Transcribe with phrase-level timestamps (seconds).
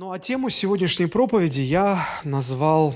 [0.00, 2.94] Ну а тему сегодняшней проповеди я назвал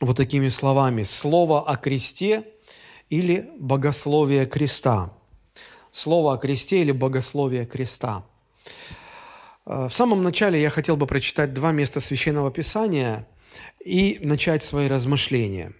[0.00, 2.44] вот такими словами «Слово о кресте»
[3.10, 5.12] или «Богословие креста».
[5.90, 8.24] Слово о кресте или «Богословие креста».
[9.66, 13.26] Э, в самом начале я хотел бы прочитать два места Священного Писания
[13.84, 15.72] и начать свои размышления.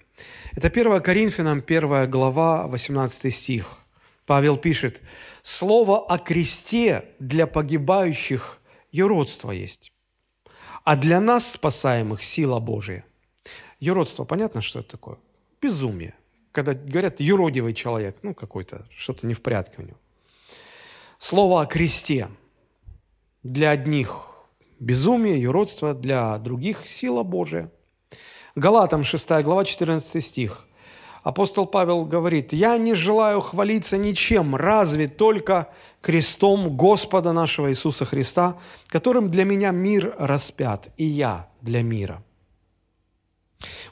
[0.56, 3.78] Это 1 Коринфянам, 1 глава, 18 стих.
[4.26, 5.00] Павел пишет,
[5.42, 8.58] «Слово о кресте для погибающих
[8.92, 9.91] юродство есть,
[10.84, 13.04] а для нас, спасаемых, сила Божия.
[13.80, 15.18] Юродство, понятно, что это такое?
[15.60, 16.14] Безумие.
[16.52, 19.98] Когда говорят юродивый человек, ну какой-то, что-то не в порядке у него.
[21.18, 22.28] Слово о кресте.
[23.42, 24.32] Для одних
[24.82, 27.70] безумие, юродство, для других сила Божия.
[28.54, 30.66] Галатам 6 глава 14 стих.
[31.22, 35.68] Апостол Павел говорит, «Я не желаю хвалиться ничем, разве только
[36.00, 42.24] крестом Господа нашего Иисуса Христа, которым для меня мир распят, и я для мира».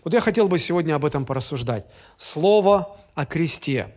[0.02, 1.86] Вот я хотел бы сегодня об этом порассуждать.
[2.16, 3.94] Слово о кресте.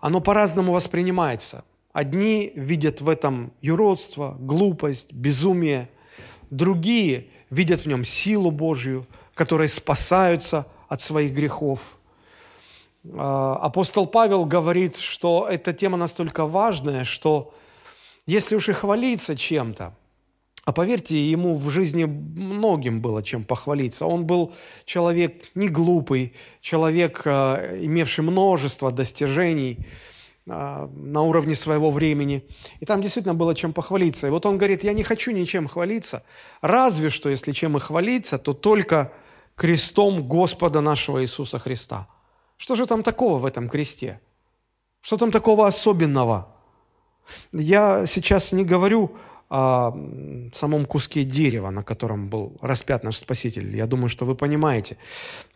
[0.00, 1.64] Оно по-разному воспринимается.
[1.92, 5.88] Одни видят в этом юродство, глупость, безумие.
[6.50, 11.98] Другие видят в нем силу Божью, которые спасаются от своих грехов–
[13.04, 17.52] апостол Павел говорит, что эта тема настолько важная, что
[18.26, 19.94] если уж и хвалиться чем-то,
[20.64, 24.06] а поверьте, ему в жизни многим было чем похвалиться.
[24.06, 29.84] Он был человек не глупый, человек, а, имевший множество достижений
[30.48, 32.46] а, на уровне своего времени.
[32.78, 34.28] И там действительно было чем похвалиться.
[34.28, 36.22] И вот он говорит, я не хочу ничем хвалиться,
[36.60, 39.12] разве что, если чем и хвалиться, то только
[39.56, 42.06] крестом Господа нашего Иисуса Христа–
[42.62, 44.20] что же там такого в этом кресте?
[45.00, 46.46] Что там такого особенного?
[47.52, 49.16] Я сейчас не говорю
[49.48, 49.92] о
[50.52, 53.76] самом куске дерева, на котором был распят наш Спаситель.
[53.76, 54.96] Я думаю, что вы понимаете.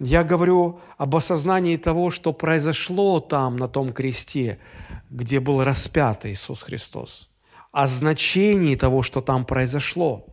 [0.01, 4.59] Я говорю об осознании того, что произошло там, на том кресте,
[5.09, 7.31] где был распят Иисус Христос.
[7.71, 10.27] О значении того, что там произошло.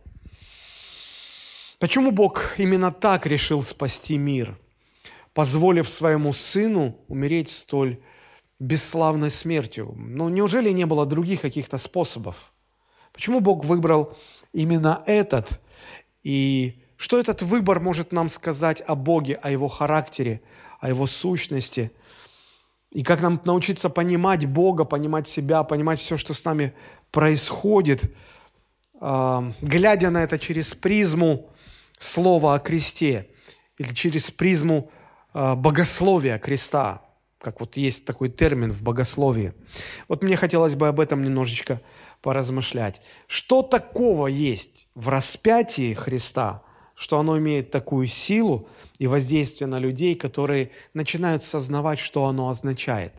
[1.78, 4.58] Почему Бог именно так решил спасти мир–
[5.34, 8.00] позволив своему сыну умереть столь
[8.60, 9.94] бесславной смертью.
[9.96, 12.52] Но неужели не было других каких-то способов?
[13.12, 14.16] Почему Бог выбрал
[14.52, 15.60] именно этот?
[16.22, 20.40] И что этот выбор может нам сказать о Боге, о Его характере,
[20.80, 21.90] о Его сущности?
[22.90, 26.72] И как нам научиться понимать Бога, понимать себя, понимать все, что с нами
[27.10, 28.14] происходит,
[29.00, 31.50] а, глядя на это через призму
[31.98, 33.28] слова о кресте
[33.78, 34.92] или через призму
[35.34, 37.02] богословия креста,
[37.44, 39.52] как вот есть такой термин в богословии.
[40.08, 41.80] Вот мне хотелось бы об этом немножечко
[42.22, 43.02] поразмышлять.
[43.26, 46.62] Что такого есть в распятии Христа,
[46.94, 48.68] что оно имеет такую силу
[48.98, 53.12] и воздействие на людей, которые начинают сознавать, что оно означает?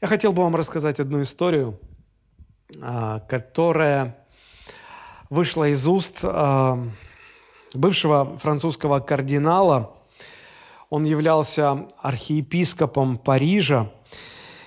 [0.00, 1.78] Я хотел бы вам рассказать одну историю,
[2.80, 4.16] а, которая
[5.28, 6.88] вышла из уст а,
[7.74, 9.92] бывшего французского кардинала–
[10.90, 13.90] он являлся архиепископом Парижа.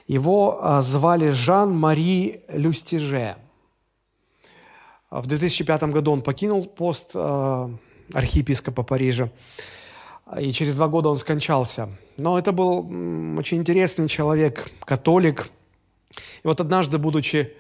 [0.07, 3.37] Его а, звали Жан-Мари Люстиже.
[5.11, 7.71] В 2005 году он покинул пост а,
[8.13, 9.31] архиепископа Парижа,
[10.39, 11.89] и через два года он скончался.
[12.17, 12.79] Но это был
[13.37, 15.49] очень интересный человек, католик.
[16.43, 17.53] И вот однажды, будучи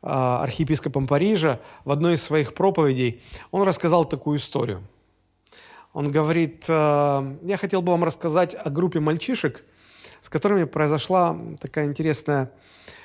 [0.00, 4.82] а, архиепископом Парижа, в одной из своих проповедей он рассказал такую историю–
[5.96, 9.64] он говорит, «Э, я хотел бы вам рассказать о группе мальчишек,
[10.20, 12.50] с которыми произошла такая интересная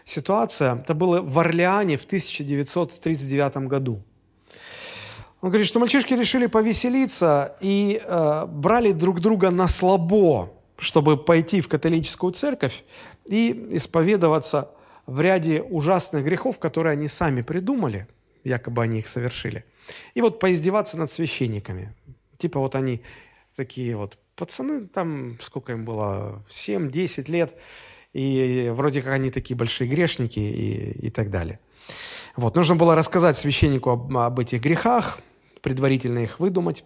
[0.03, 0.75] ситуация.
[0.75, 4.01] Это было в Орлеане в 1939 году.
[5.39, 11.61] Он говорит, что мальчишки решили повеселиться и э, брали друг друга на слабо, чтобы пойти
[11.61, 12.83] в католическую церковь
[13.25, 14.69] и исповедоваться
[15.05, 18.09] в ряде ужасных грехов, которые они сами придумали,
[18.43, 19.63] якобы они их совершили.
[20.13, 21.93] И вот поиздеваться над священниками.
[22.41, 23.01] Типа вот они
[23.55, 27.55] такие вот пацаны, там сколько им было, 7-10 лет,
[28.13, 31.59] и вроде как они такие большие грешники и, и так далее.
[32.35, 35.19] Вот, нужно было рассказать священнику об, об этих грехах,
[35.61, 36.83] предварительно их выдумать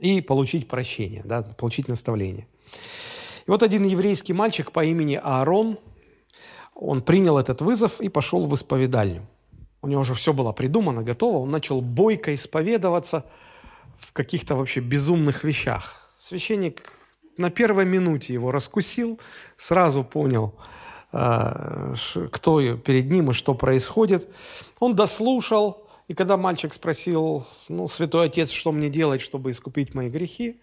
[0.00, 2.46] и получить прощение, да, получить наставление.
[3.46, 5.78] И вот один еврейский мальчик по имени Аарон,
[6.74, 9.26] он принял этот вызов и пошел в исповедальню.
[9.80, 11.38] У него уже все было придумано, готово.
[11.38, 13.24] Он начал бойко исповедоваться–
[14.00, 16.12] в каких-то вообще безумных вещах.
[16.18, 16.92] Священник
[17.36, 19.18] на первой минуте его раскусил,
[19.56, 20.54] сразу понял,
[21.12, 21.94] а,
[22.30, 24.28] кто перед ним и что происходит.
[24.78, 30.08] Он дослушал И когда мальчик спросил, ну, святой отец, что мне делать, чтобы искупить мои
[30.08, 30.60] грехи,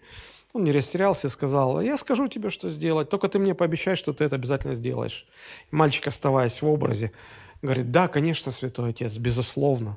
[0.52, 4.12] он не растерялся и сказал, я скажу тебе, что сделать, только ты мне пообещай, что
[4.12, 5.26] ты это обязательно сделаешь.
[5.72, 7.12] И мальчик, оставаясь в образе,
[7.62, 9.96] говорит, да, конечно, святой отец, безусловно.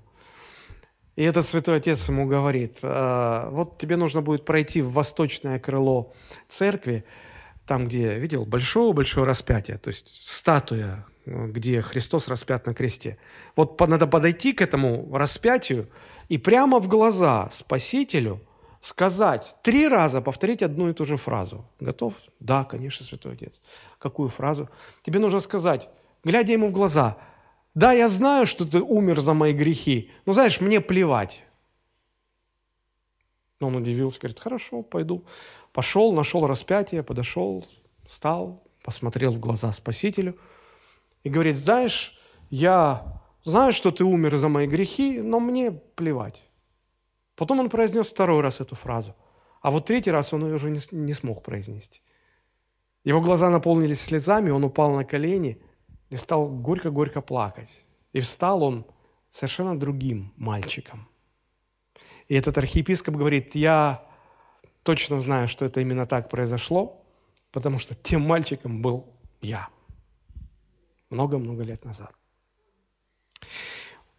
[1.22, 6.16] И этот святой отец ему говорит, «А, вот тебе нужно будет пройти в восточное крыло
[6.48, 7.06] церкви,
[7.68, 13.20] там, где, видел, большое-большое распятие, то есть статуя, где Христос распят на кресте.
[13.56, 15.90] Вот надо подойти к этому распятию
[16.28, 18.42] и прямо в глаза Спасителю
[18.80, 21.70] сказать, три раза повторить одну и ту же фразу.
[21.80, 22.16] Готов?
[22.40, 23.62] Да, конечно, Святой Отец.
[24.00, 24.70] Какую фразу?
[25.04, 25.88] Тебе нужно сказать,
[26.24, 27.18] глядя ему в глаза,
[27.74, 31.46] да, я знаю, что ты умер за мои грехи, но знаешь, мне плевать.
[33.60, 35.24] Он удивился, говорит, хорошо, пойду.
[35.72, 37.66] Пошел, нашел распятие, подошел,
[38.06, 40.38] встал, посмотрел в глаза Спасителю
[41.24, 42.20] и говорит, знаешь,
[42.50, 46.44] я знаю, что ты умер за мои грехи, но мне плевать.
[47.36, 49.16] Потом он произнес второй раз эту фразу,
[49.62, 52.02] а вот третий раз он ее уже не, не смог произнести.
[53.04, 55.62] Его глаза наполнились слезами, он упал на колени
[56.12, 57.84] и стал горько-горько плакать.
[58.14, 58.86] И встал он
[59.32, 61.08] совершенно другим мальчиком.
[62.28, 64.06] И этот архиепископ говорит, я
[64.84, 67.02] точно знаю, что это именно так произошло,
[67.52, 69.08] потому что тем мальчиком был
[69.42, 69.70] я
[71.10, 72.14] много-много лет назад.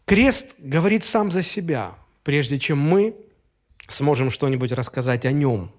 [0.06, 3.14] Крест говорит сам за себя, прежде чем мы
[3.88, 5.70] сможем что-нибудь рассказать о нем.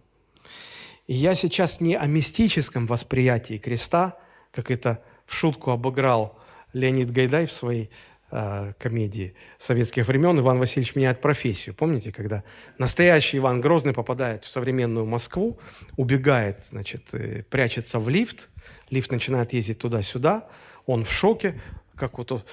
[1.07, 4.17] И я сейчас не о мистическом восприятии креста,
[4.51, 6.37] как это шутку обыграл
[6.73, 7.89] Леонид Гайдай в своей
[8.35, 11.75] Э, комедии советских времен «Иван Васильевич меняет профессию».
[11.75, 12.43] Помните, когда
[12.79, 15.59] настоящий Иван Грозный попадает в современную Москву,
[15.97, 18.49] убегает, значит, э, прячется в лифт,
[18.89, 20.47] лифт начинает ездить туда-сюда,
[20.87, 21.61] он в шоке,
[21.95, 22.43] как вот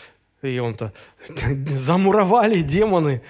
[0.42, 0.92] и он-то
[1.66, 3.22] замуровали демоны,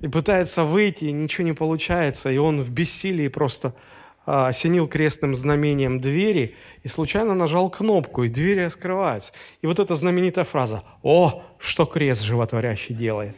[0.00, 3.76] и пытается выйти, и ничего не получается, и он в бессилии просто
[4.24, 9.32] осенил крестным знамением двери и случайно нажал кнопку, и двери раскрываются.
[9.62, 13.36] И вот эта знаменитая фраза «О, что крест животворящий делает!»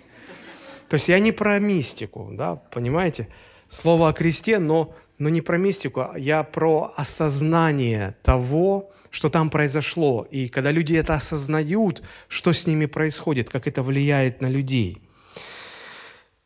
[0.89, 3.29] То есть я не про мистику, да, понимаете?
[3.69, 9.49] Слово о кресте, но, но не про мистику, а я про осознание того, что там
[9.49, 10.27] произошло.
[10.31, 15.01] И когда люди это осознают, что с ними происходит, как это влияет на людей.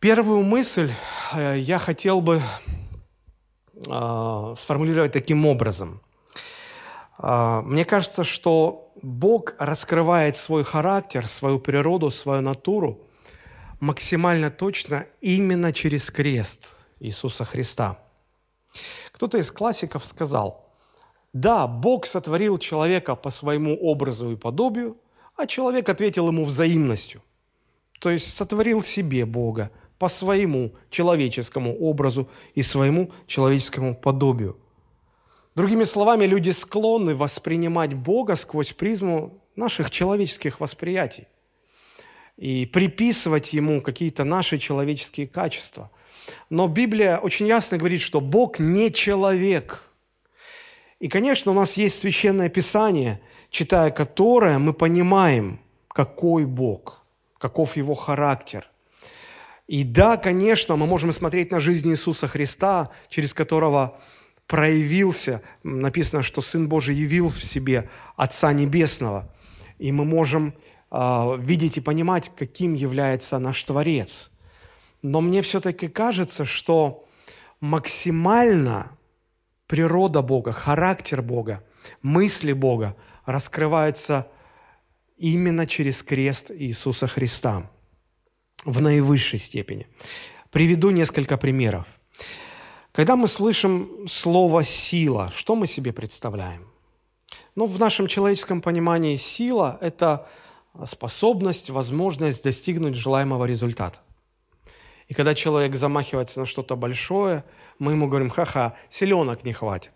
[0.01, 0.93] Первую мысль
[1.35, 2.41] э, я хотел бы
[3.87, 6.01] э, сформулировать таким образом.
[7.19, 13.01] Э, мне кажется, что Бог раскрывает свой характер, свою природу, свою натуру
[13.81, 17.99] максимально точно именно через крест Иисуса Христа.
[19.13, 20.69] Кто-то из классиков сказал,
[21.33, 24.97] да, Бог сотворил человека по своему образу и подобию,
[25.37, 27.23] а человек ответил ему взаимностью.
[28.01, 34.57] То есть сотворил себе Бога, по своему человеческому образу и своему человеческому подобию.
[35.55, 41.27] Другими словами, люди склонны воспринимать Бога сквозь призму наших человеческих восприятий
[42.37, 45.91] и приписывать Ему какие-то наши человеческие качества.
[46.49, 49.91] Но Библия очень ясно говорит, что Бог не человек.
[51.01, 53.21] И, конечно, у нас есть священное писание,
[53.51, 55.59] читая которое мы понимаем,
[55.89, 57.05] какой Бог,
[57.39, 58.69] каков Его характер–
[59.69, 64.01] и да, конечно, мы можем смотреть на жизнь Иисуса Христа, через которого
[64.47, 69.31] проявился, написано, что Сын Божий явил в себе Отца Небесного.
[69.79, 70.55] И мы можем
[70.91, 74.31] э, видеть и понимать, каким является наш Творец.
[75.03, 77.07] Но мне все-таки кажется, что
[77.61, 78.91] максимально
[79.67, 81.63] природа Бога, характер Бога,
[82.01, 82.97] мысли Бога
[83.27, 84.29] раскрываются
[85.19, 87.71] именно через крест Иисуса Христа
[88.65, 89.87] в наивысшей степени.
[90.51, 91.87] Приведу несколько примеров.
[92.93, 96.67] Когда мы слышим слово «сила», что мы себе представляем?
[97.55, 100.27] Ну, в нашем человеческом понимании сила– это
[100.85, 104.01] способность, возможность достигнуть желаемого результата.
[105.09, 107.45] И когда человек замахивается на что-то большое,
[107.79, 109.93] мы ему говорим, ха-ха, силенок не хватит.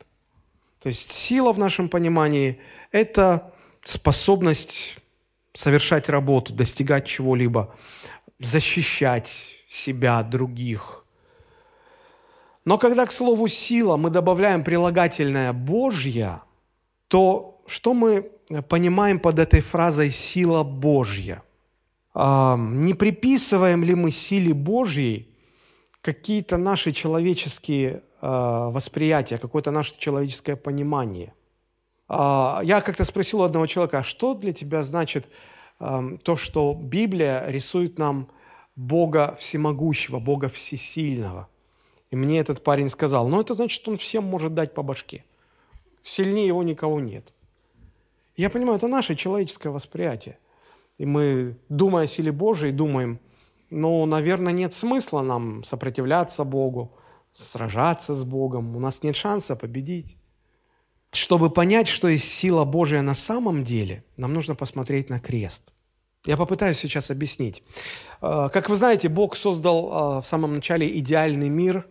[0.82, 2.60] То есть сила в нашем понимании–
[2.92, 3.52] это
[3.82, 4.96] способность
[5.52, 7.74] совершать работу, достигать чего-либо,
[8.44, 11.04] защищать себя, других.
[12.64, 16.42] Но когда к слову «сила» мы добавляем прилагательное «Божья»,
[17.08, 18.30] то что мы
[18.68, 21.42] понимаем под этой фразой «сила Божья»?
[22.14, 25.28] А, не приписываем ли мы силе Божьей
[26.02, 31.32] какие-то наши человеческие а, восприятия, какое-то наше человеческое понимание?
[32.08, 35.28] А, я как-то спросил у одного человека, что для тебя значит
[36.22, 38.28] то, что Библия рисует нам
[38.76, 41.48] Бога всемогущего, Бога всесильного.
[42.10, 45.24] И мне этот парень сказал, ну это значит, он всем может дать по башке.
[46.02, 47.32] Сильнее его никого нет.
[48.36, 50.38] Я понимаю, это наше человеческое восприятие.
[50.98, 53.18] И мы, думая о силе Божией, думаем,
[53.70, 56.92] ну, наверное, нет смысла нам сопротивляться Богу,
[57.32, 58.76] сражаться с Богом.
[58.76, 60.16] У нас нет шанса победить.
[61.12, 65.71] Чтобы понять, что есть сила Божия на самом деле, нам нужно посмотреть на крест.
[66.24, 67.62] Я попытаюсь сейчас объяснить.
[68.20, 71.86] Э, как вы знаете, Бог создал э, в самом начале идеальный мир,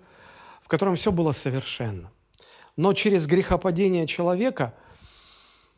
[0.64, 2.12] в котором все было совершенно.
[2.78, 4.74] Но через грехопадение человека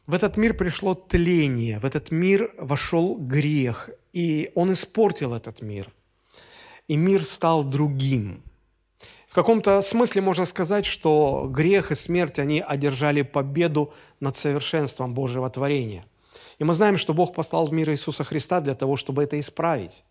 [0.05, 5.91] в этот мир пришло тление, в этот мир вошел грех, и он испортил этот мир.
[6.87, 8.43] И мир стал другим–
[9.33, 15.49] в каком-то смысле можно сказать, что грех и смерть, они одержали победу над совершенством Божьего
[15.49, 16.05] творения.
[16.63, 20.05] И мы знаем, что Бог послал в мир Иисуса Христа для того, чтобы это исправить.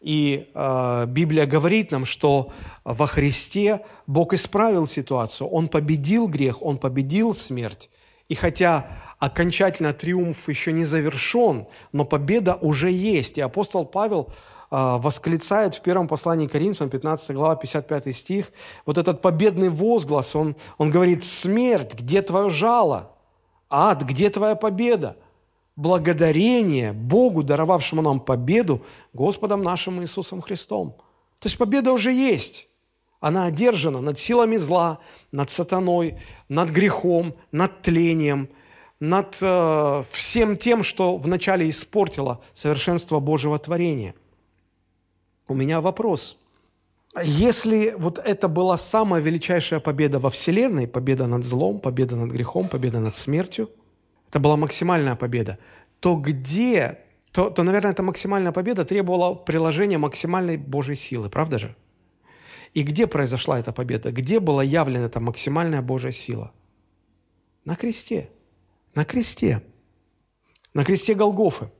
[0.00, 2.52] И э, Библия говорит нам, что
[2.84, 5.48] во Христе Бог исправил ситуацию.
[5.48, 7.90] Он победил грех, Он победил смерть.
[8.28, 8.86] И хотя
[9.18, 13.36] окончательно триумф еще не завершен, но победа уже есть.
[13.36, 14.32] И апостол Павел
[14.70, 18.52] а, восклицает в первом послании Коринфянам, 15 глава, 55 стих,
[18.84, 23.10] вот этот победный возглас, он, он говорит, «Смерть, где твое жало?
[23.68, 25.16] Ад, где твоя победа?»
[25.76, 30.96] Благодарение Богу, даровавшему нам победу, Господом нашим Иисусом Христом.
[31.40, 32.68] То есть победа уже есть.
[33.20, 34.98] Она одержана над силами зла,
[35.32, 36.18] над сатаной,
[36.48, 38.48] над грехом, над тлением,
[39.00, 44.14] над э, всем тем, что вначале испортило совершенство Божьего творения–
[45.48, 46.38] у меня вопрос.
[47.22, 52.68] Если вот это была самая величайшая победа во Вселенной, победа над злом, победа над грехом,
[52.68, 53.70] победа над смертью,
[54.28, 55.58] это была максимальная победа,
[56.00, 56.98] то где,
[57.32, 61.76] то, то наверное, эта максимальная победа требовала приложения максимальной Божьей силы, правда же?
[62.74, 64.12] И где произошла эта победа?
[64.12, 66.52] Где была явлена эта максимальная Божья сила?
[67.64, 68.28] На кресте.
[68.94, 69.62] На кресте.
[70.74, 71.70] На кресте Голгофы.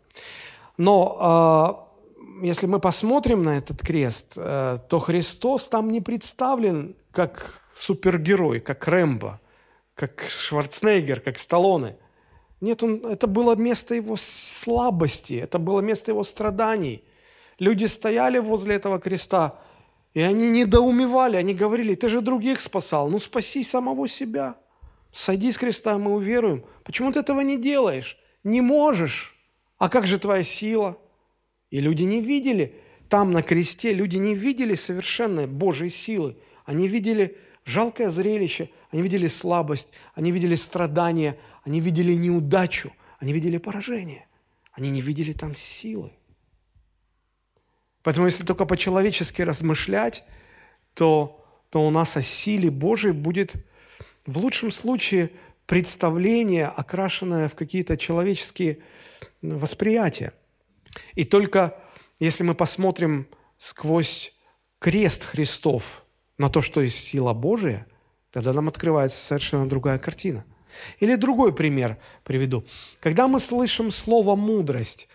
[0.79, 1.87] Но а,
[2.43, 8.87] если мы посмотрим на этот крест, э, то Христос там не представлен как супергерой, как
[8.87, 9.41] Рэмбо,
[9.95, 11.97] как Шварценеггер, как Сталлоне.
[12.61, 17.05] Нет, он, это было место его слабости, это было место его страданий.
[17.59, 19.59] Люди стояли возле этого креста,
[20.15, 24.57] и они недоумевали, они говорили, ты же других спасал, ну спаси самого себя.
[25.13, 26.65] Сойди с креста, мы уверуем.
[26.85, 28.19] Почему ты этого не делаешь?
[28.45, 29.37] Не можешь.
[29.79, 30.99] А как же твоя сила?
[31.71, 32.75] И люди не видели,
[33.09, 36.37] там на кресте люди не видели совершенно Божьей силы.
[36.65, 43.59] Они видели жалкое зрелище, они видели слабость, они видели страдания, они видели неудачу, они видели
[43.59, 44.27] поражение.
[44.73, 46.13] Они не видели там силы.
[48.05, 50.23] Поэтому если только по-человечески размышлять,
[50.95, 53.57] то, то у нас о силе Божией будет
[54.27, 55.33] в лучшем случае
[55.67, 58.79] представление, окрашенное в какие-то человеческие
[59.43, 60.33] восприятия.
[61.15, 61.77] И только
[62.21, 63.27] если мы посмотрим
[63.59, 64.33] сквозь
[64.79, 66.05] крест Христов
[66.39, 67.89] на то, что есть сила Божия,
[68.31, 70.45] тогда нам открывается совершенно другая картина.
[71.01, 72.65] Или другой пример приведу.
[73.01, 75.09] Когда мы слышим слово «мудрость»,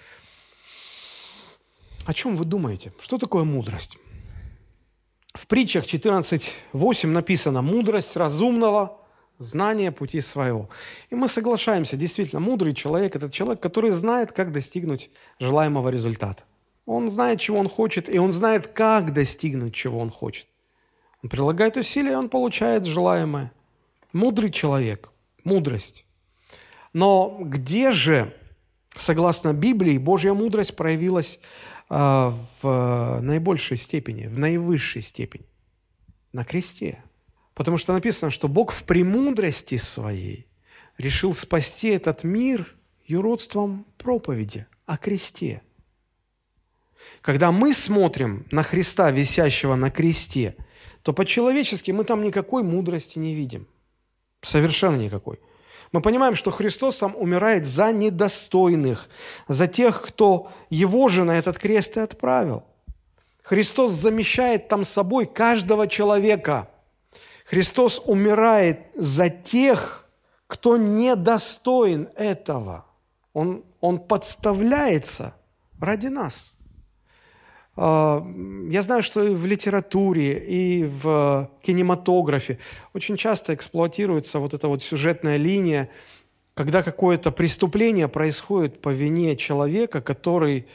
[2.06, 2.92] о чем вы думаете?
[3.00, 3.98] Что такое мудрость?
[5.34, 8.98] В притчах 14.8 написано «Мудрость разумного
[9.42, 10.70] знание пути своего.
[11.10, 16.44] И мы соглашаемся, действительно, мудрый человек– это человек, который знает, как достигнуть желаемого результата.
[16.86, 20.48] Он знает, чего он хочет, и он знает, как достигнуть, чего он хочет.
[21.24, 23.52] Он прилагает усилия, и он получает желаемое.
[24.14, 25.10] Мудрый человек,
[25.44, 26.06] мудрость.
[26.94, 28.36] Но где же,
[28.96, 31.40] согласно Библии, Божья мудрость проявилась
[31.90, 31.94] э,
[32.62, 35.46] в наибольшей степени, в наивысшей степени?
[36.34, 37.04] На кресте–
[37.54, 40.48] Потому что написано, что Бог в премудрости своей
[40.98, 45.62] решил спасти этот мир юродством проповеди о кресте.
[47.22, 50.56] Когда мы смотрим на Христа, висящего на кресте,
[51.04, 53.68] то по-человечески мы там никакой мудрости не видим.
[54.42, 55.40] Совершенно никакой.
[55.92, 59.10] Мы понимаем, что Христос там умирает за недостойных,
[59.48, 62.64] за тех, кто его же на этот крест и отправил.
[63.44, 66.70] Христос замещает там собой каждого человека–
[67.52, 70.08] Христос умирает за тех,
[70.48, 72.86] кто недостоин этого.
[73.34, 75.36] Он, он подставляется
[75.78, 76.56] ради нас.
[77.76, 78.26] А,
[78.70, 82.60] я знаю, что и в литературе, и в кинематографе
[82.94, 85.90] очень часто эксплуатируется вот эта вот сюжетная линия,
[86.54, 90.68] когда какое-то преступление происходит по вине человека, который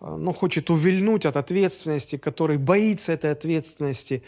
[0.00, 4.22] ну, хочет увильнуть от ответственности, который боится этой ответственности,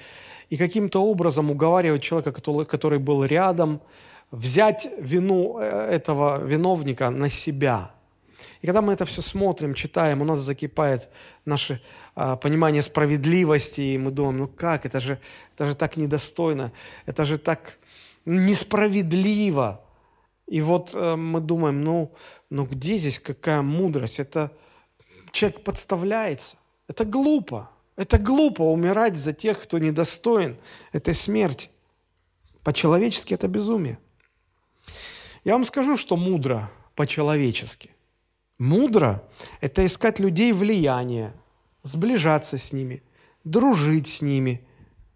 [0.50, 3.80] и каким-то образом уговаривать человека, который, который был рядом,
[4.30, 7.92] взять вину э, этого виновника на себя.
[8.60, 11.08] И когда мы это все смотрим, читаем, у нас закипает
[11.44, 11.80] наше
[12.14, 15.18] а, понимание справедливости, и мы думаем, ну как, это же,
[15.54, 16.72] это же так недостойно,
[17.06, 17.78] это же так
[18.24, 19.84] несправедливо.
[20.46, 22.12] И вот э, мы думаем, ну,
[22.48, 24.18] ну где здесь какая мудрость?
[24.18, 24.50] Это
[25.30, 26.56] человек подставляется.
[26.88, 27.70] Это глупо.
[27.96, 30.56] Это глупо умирать за тех, кто недостоин.
[30.92, 31.70] Это смерть.
[32.62, 33.98] По-человечески это безумие.
[35.44, 37.90] Я вам скажу, что мудро по-человечески.
[38.58, 39.22] Мудро–
[39.60, 41.32] это искать людей влияния,
[41.82, 43.02] сближаться с ними,
[43.44, 44.66] дружить с ними.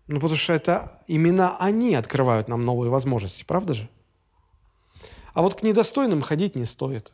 [0.06, 3.88] Ну, потому что это именно они открывают нам новые возможности, правда же?
[5.34, 7.12] А вот к недостойным ходить не стоит.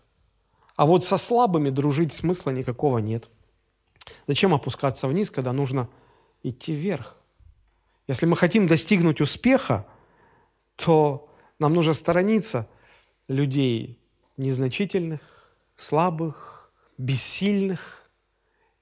[0.77, 3.31] А вот со слабыми дружить смысла никакого нет.
[4.27, 5.89] Зачем опускаться вниз, когда нужно
[6.43, 7.17] идти вверх?
[8.07, 9.87] Если мы хотим достигнуть успеха,
[10.77, 12.69] то нам нужно сторониться
[13.29, 13.99] людей
[14.37, 15.38] незначительных,
[15.79, 18.11] слабых, бессильных.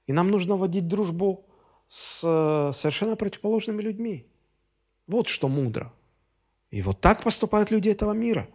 [0.07, 1.45] И нам нужно водить дружбу
[1.87, 4.25] с э, совершенно противоположными людьми.
[5.05, 5.93] Вот что мудро.
[6.71, 8.49] И вот так поступают люди этого мира.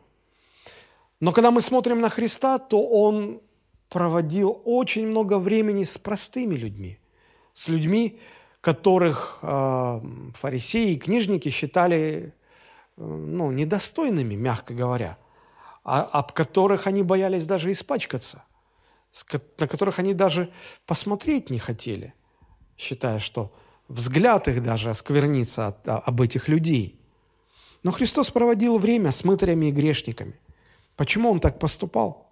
[1.21, 3.41] Но когда мы смотрим на Христа, то Он
[3.89, 6.99] проводил очень много времени с простыми людьми,
[7.53, 8.19] с людьми,
[8.61, 10.01] которых э,
[10.35, 12.35] фарисеи и книжники считали
[12.97, 15.17] э, ну, недостойными, мягко говоря
[15.85, 18.45] а, об которых они боялись даже испачкаться,
[19.59, 20.53] на которых они даже
[20.87, 22.15] посмотреть не хотели,
[22.79, 23.53] считая, что
[23.89, 27.01] взгляд их даже осквернится от, а, об этих людей.
[27.83, 30.39] Но Христос проводил время с мытарями и грешниками.
[30.97, 32.31] Почему Он так поступал?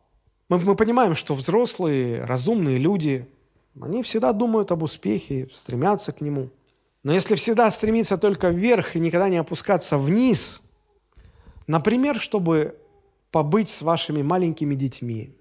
[0.48, 3.28] Мы, мы понимаем, что взрослые, разумные люди,
[3.80, 6.50] они всегда думают об успехе, стремятся к нему.
[7.02, 10.60] Но если всегда стремиться только вверх и никогда не опускаться вниз,
[11.66, 12.79] например, чтобы
[13.30, 15.36] побыть с вашими маленькими детьми,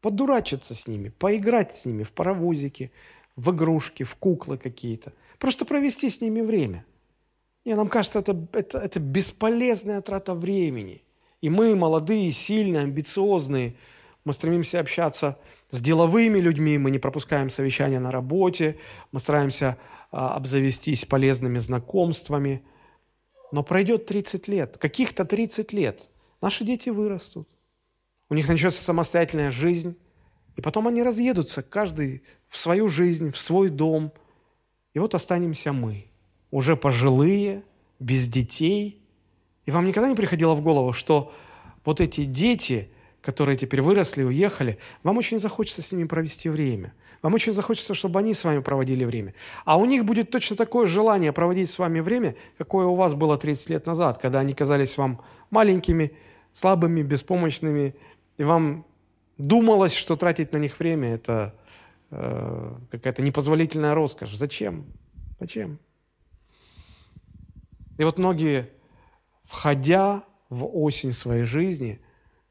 [0.00, 2.92] подурачиться с ними, поиграть с ними в паровозики,
[3.36, 5.12] в игрушки, в куклы какие-то.
[5.38, 6.84] Просто провести с ними время.
[7.64, 11.02] И нам кажется, это, это, это бесполезная трата времени.
[11.40, 13.74] И мы, молодые, сильные, амбициозные,
[14.24, 15.38] мы стремимся общаться
[15.70, 18.76] с деловыми людьми, мы не пропускаем совещания на работе,
[19.12, 19.76] мы стараемся
[20.10, 22.62] а, обзавестись полезными знакомствами.
[23.52, 27.48] Но пройдет 30 лет, каких-то 30 лет– Наши дети вырастут.
[28.30, 29.96] У них начнется самостоятельная жизнь.
[30.56, 34.12] И потом они разъедутся, каждый в свою жизнь, в свой дом.
[34.92, 36.06] И вот останемся мы,
[36.50, 37.62] уже пожилые,
[38.00, 39.00] без детей.
[39.66, 41.32] И вам никогда не приходило в голову, что
[41.84, 46.92] вот эти дети, которые теперь выросли, уехали, вам очень захочется с ними провести время.
[47.22, 49.34] Вам очень захочется, чтобы они с вами проводили время.
[49.64, 53.36] А у них будет точно такое желание проводить с вами время, какое у вас было
[53.36, 55.20] 30 лет назад, когда они казались вам
[55.50, 56.12] маленькими,
[56.58, 57.94] слабыми, беспомощными,
[58.36, 58.84] и вам
[59.36, 61.54] думалось, что тратить на них время– это
[62.10, 64.34] э, какая-то непозволительная роскошь.
[64.34, 64.84] Зачем?
[65.38, 65.78] Зачем?
[67.96, 68.68] И вот многие,
[69.44, 72.00] входя в осень своей жизни,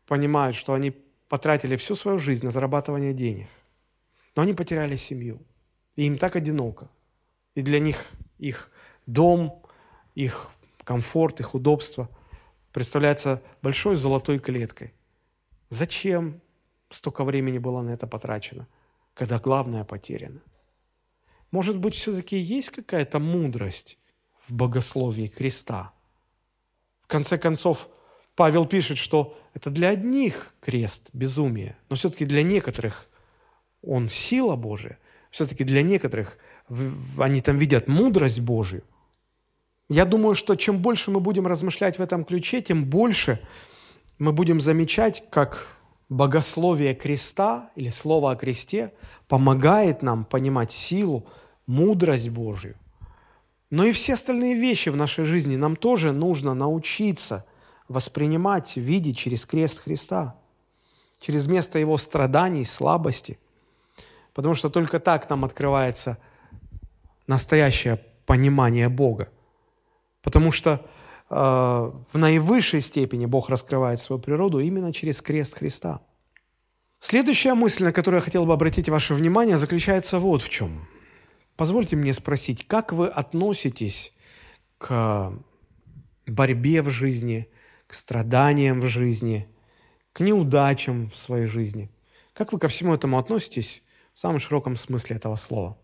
[0.05, 0.93] понимают, что они
[1.27, 3.49] потратили всю свою жизнь на зарабатывание денег,
[4.37, 5.41] но они потеряли семью,
[5.97, 6.87] и им так одиноко.
[7.55, 8.05] И для них
[8.37, 8.71] их
[9.05, 9.61] дом,
[10.15, 10.49] их
[10.85, 12.09] комфорт, их удобство–
[12.77, 14.93] представляется большой золотой клеткой.
[15.71, 16.43] Зачем
[16.91, 18.67] столько времени было на это потрачено,
[19.15, 20.41] когда главное потеряно?
[21.49, 23.97] Может быть, все-таки есть какая-то мудрость
[24.45, 25.91] в богословии креста?
[27.01, 27.89] В конце концов,
[28.35, 33.07] Павел пишет, что это для одних крест безумие, но все-таки для некоторых
[33.81, 34.99] он сила Божия,
[35.31, 36.37] все-таки для некоторых
[37.17, 38.83] они там видят мудрость Божию–
[39.89, 43.39] я думаю, что чем больше мы будем размышлять в этом ключе, тем больше
[44.19, 45.77] мы будем замечать, как
[46.09, 48.93] богословие креста или слово о кресте
[49.27, 51.25] помогает нам понимать силу,
[51.65, 52.75] мудрость Божью.
[53.69, 57.45] Но и все остальные вещи в нашей жизни нам тоже нужно научиться
[57.89, 60.35] воспринимать, видеть через крест Христа,
[61.19, 63.37] через место Его страданий, слабости.
[64.33, 66.17] Потому что только так нам открывается
[67.25, 69.29] настоящее понимание Бога.
[70.27, 70.85] Потому что
[71.29, 76.01] э, в наивысшей степени Бог раскрывает свою природу именно через крест Христа.
[76.99, 80.85] Следующая мысль, на которую я хотел бы обратить ваше внимание, заключается вот в чем.
[81.55, 84.13] Позвольте мне спросить, как вы относитесь
[84.79, 85.31] к
[86.25, 87.47] борьбе в жизни,
[87.87, 89.47] к страданиям в жизни,
[90.11, 91.89] к неудачам в своей жизни?
[92.33, 93.81] Как вы ко всему этому относитесь
[94.13, 95.77] В самом широком смысле этого слова.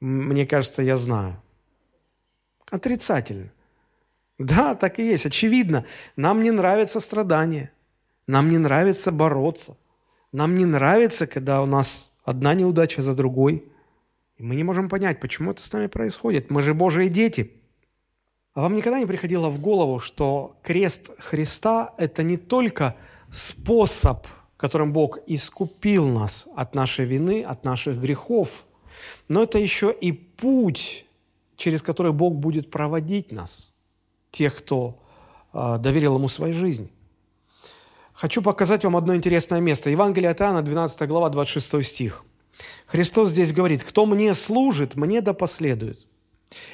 [0.00, 1.40] Мне кажется, я знаю.
[2.72, 3.52] Отрицательно.
[4.38, 5.26] Да, так и есть.
[5.26, 5.84] Очевидно,
[6.16, 7.72] нам не нравится страдание.
[8.26, 9.76] Нам не нравится бороться.
[10.32, 13.64] Нам не нравится, когда у нас одна неудача за другой.
[14.36, 16.50] И мы не можем понять, почему это с нами происходит.
[16.50, 17.52] Мы же Божьи дети.
[18.54, 22.96] А вам никогда не приходило в голову, что крест Христа– это не только
[23.30, 28.64] способ, которым Бог искупил нас от нашей вины, от наших грехов,
[29.28, 31.06] но это еще и путь,
[31.56, 33.74] через который Бог будет проводить нас,
[34.30, 34.98] тех, кто
[35.52, 36.90] э, доверил Ему свою жизнь.
[38.18, 39.90] Хочу показать вам одно интересное место.
[39.90, 42.24] Евангелие от Иоанна, 12 глава, 26 стих.
[42.86, 46.04] Христос здесь говорит, «Кто мне служит, мне да последует.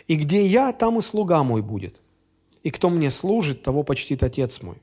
[0.06, 2.00] И где я, там и слуга мой будет.
[2.62, 4.76] И кто мне служит, того почтит Отец мой».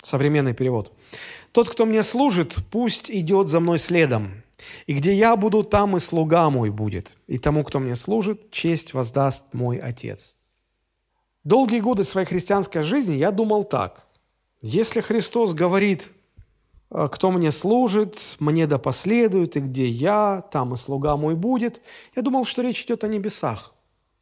[0.00, 0.94] Современный перевод.
[1.52, 4.42] «Тот, кто мне служит, пусть идет за мной следом.
[4.86, 7.18] И где я буду, там и слуга мой будет.
[7.26, 10.36] И тому, кто мне служит, честь воздаст мой Отец».
[11.44, 14.06] Долгие годы своей христианской жизни я думал так.
[14.60, 16.08] Если Христос говорит,
[16.90, 21.80] «А кто мне служит, мне да последует, и где я, там и слуга мой будет,
[22.14, 23.72] я думал, что речь идет о небесах.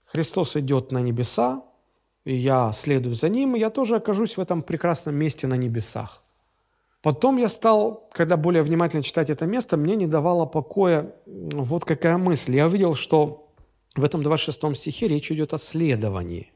[0.04, 1.64] Христос идет на небеса,
[2.24, 6.22] и я следую за ним, и я тоже окажусь в этом прекрасном месте на небесах.
[7.02, 12.16] Потом я стал, когда более внимательно читать это место, мне не давало покоя вот какая
[12.16, 12.54] мысль.
[12.54, 13.50] Я увидел, что
[13.96, 16.52] в этом 26 стихе речь идет о следовании.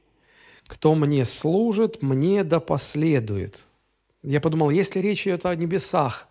[0.67, 3.67] «Кто мне служит, мне да последует».
[4.23, 6.29] Я подумал, если речь идет о небесах,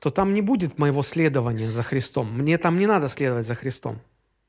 [0.00, 2.32] то там не будет моего следования за Христом.
[2.32, 4.00] Мне там не надо следовать за Христом.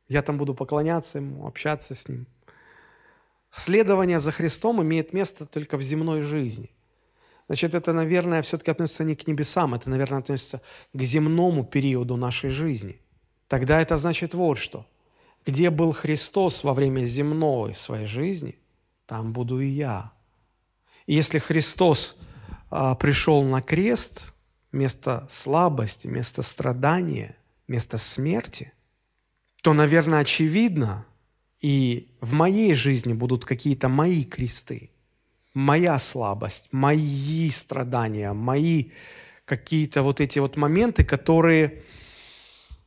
[0.08, 2.28] Я там буду поклоняться Ему, общаться с Ним.
[3.50, 6.70] Следование за Христом имеет место только в земной жизни.
[7.48, 10.62] Значит, это, наверное, все-таки относится не к небесам, это, наверное, относится
[10.94, 13.02] к земному периоду нашей жизни.
[13.48, 14.86] Тогда это значит вот что.
[15.48, 18.59] Где был Христос во время земной своей жизни,
[19.10, 20.14] там буду и я.
[21.08, 22.22] И если Христос
[22.70, 24.34] а, пришел на крест,
[24.72, 27.36] вместо слабости, вместо страдания,
[27.68, 28.72] вместо смерти,
[29.64, 31.08] то, наверное, очевидно,
[31.60, 34.92] и в моей жизни будут какие-то мои кресты,
[35.56, 38.92] моя слабость, мои страдания, мои
[39.46, 41.84] какие-то вот эти вот моменты, которые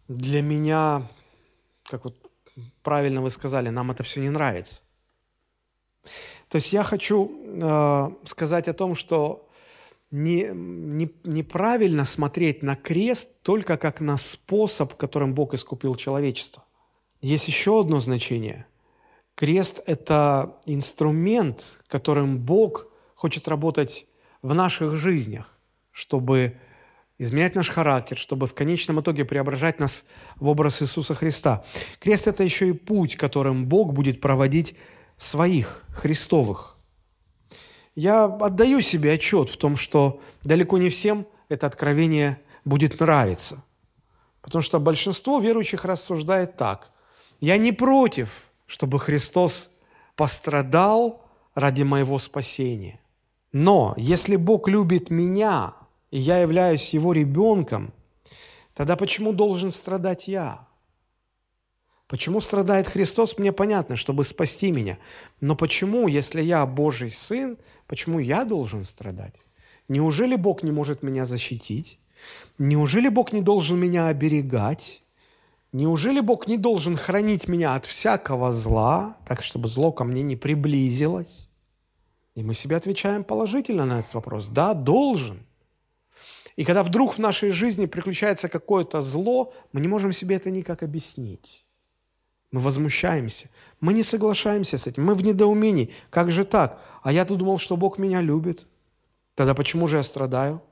[0.06, 1.10] для меня,
[1.82, 2.16] как вот
[2.84, 4.82] правильно вы сказали, нам это все не нравится.
[6.48, 9.48] То есть я хочу э, сказать о том, что
[10.10, 16.64] не, не, неправильно смотреть на крест только как на способ, которым Бог искупил человечество.
[17.22, 18.66] Есть еще одно значение.
[19.34, 24.06] Крест– это инструмент, которым Бог хочет работать
[24.42, 25.56] в наших жизнях,
[25.90, 26.58] чтобы
[27.18, 30.04] изменять наш характер, чтобы в конечном итоге преображать нас
[30.36, 31.64] в образ Иисуса Христа.
[32.00, 34.76] Крест– это еще и путь, которым Бог будет проводить
[35.16, 36.76] своих, христовых,
[37.94, 43.64] я отдаю себе отчет в том, что далеко не всем это откровение будет нравиться.
[44.40, 46.90] Потому что большинство верующих рассуждает так.
[47.40, 48.30] Я не против,
[48.66, 49.70] чтобы Христос
[50.16, 51.22] пострадал
[51.54, 52.98] ради моего спасения.
[53.52, 55.74] Но если Бог любит меня,
[56.10, 57.92] и я являюсь Его ребенком,
[58.74, 60.66] тогда почему должен страдать я?
[62.12, 64.98] Почему страдает Христос, мне понятно, чтобы спасти меня.
[65.40, 67.56] Но почему, если я Божий Сын,
[67.92, 69.34] Почему я должен страдать?
[69.86, 71.98] Неужели Бог не может меня защитить?
[72.56, 75.02] Неужели Бог не должен меня оберегать?
[75.72, 80.36] Неужели Бог не должен хранить меня от всякого зла, так чтобы зло ко мне не
[80.36, 81.50] приблизилось?
[82.34, 84.48] И мы себе отвечаем положительно на этот вопрос.
[84.48, 85.44] Да, должен.
[86.56, 90.82] И когда вдруг в нашей жизни приключается какое-то зло, мы не можем себе это никак
[90.82, 91.66] объяснить.
[92.52, 93.48] Мы возмущаемся.
[93.80, 95.04] Мы не соглашаемся с этим.
[95.04, 95.92] Мы в недоумении.
[96.10, 96.80] Как же так?
[97.02, 98.66] А я-то думал, что Бог меня любит.
[99.34, 100.62] Тогда почему же я страдаю?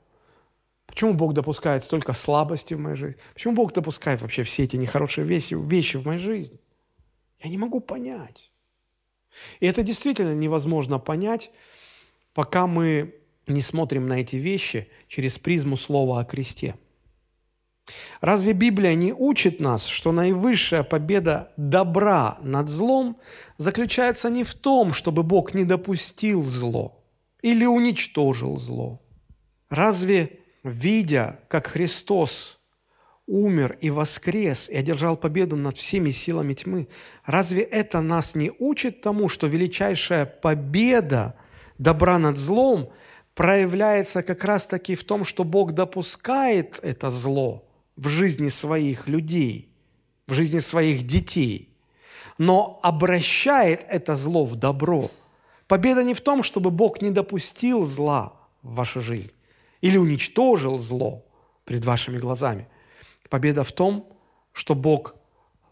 [0.85, 3.19] Почему Бог допускает столько слабости в моей жизни?
[3.33, 6.59] Почему Бог допускает вообще все эти нехорошие вещи, вещи в моей жизни?
[7.39, 8.51] Я не могу понять.
[9.59, 11.51] И это действительно невозможно понять,
[12.33, 13.15] пока мы
[13.47, 16.75] не смотрим на эти вещи через призму слова о кресте.
[18.21, 23.17] Разве Библия не учит нас, что наивысшая победа добра над злом
[23.57, 27.03] заключается не в том, чтобы Бог не допустил зло
[27.41, 29.01] или уничтожил зло?
[29.71, 32.59] Разве, видя, как Христос
[33.25, 36.89] умер и воскрес и одержал победу над всеми силами тьмы,
[37.25, 41.33] разве это нас не учит тому, что величайшая победа
[41.79, 42.91] добра над злом
[43.33, 49.69] проявляется как раз-таки в том, что Бог допускает это зло– в жизни своих людей,
[50.27, 51.69] в жизни своих детей,
[52.37, 55.11] но обращает это зло в добро.
[55.67, 59.33] Победа не в том, чтобы Бог не допустил зла в вашу жизнь
[59.81, 61.25] или уничтожил зло
[61.65, 62.67] пред вашими глазами.
[63.29, 64.07] Победа в том,
[64.53, 65.15] что Бог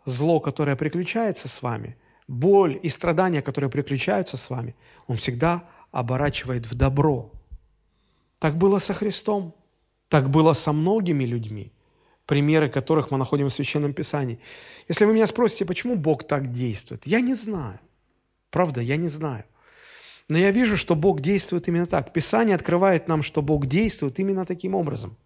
[0.05, 4.75] зло, которое приключается с вами, боль и страдания, которые приключаются с вами,
[5.07, 7.31] Он всегда оборачивает в добро.
[8.39, 9.55] Так было со Христом,
[10.07, 11.73] так было со многими людьми,
[12.29, 14.37] примеры которых мы находим в Священном Писании.
[14.87, 17.79] Если вы меня спросите, почему Бог так действует, я не знаю.
[18.51, 19.43] Правда, я не знаю.
[20.27, 22.13] Но я вижу, что Бог действует именно так.
[22.13, 25.17] Писание открывает нам, что Бог действует именно таким образом.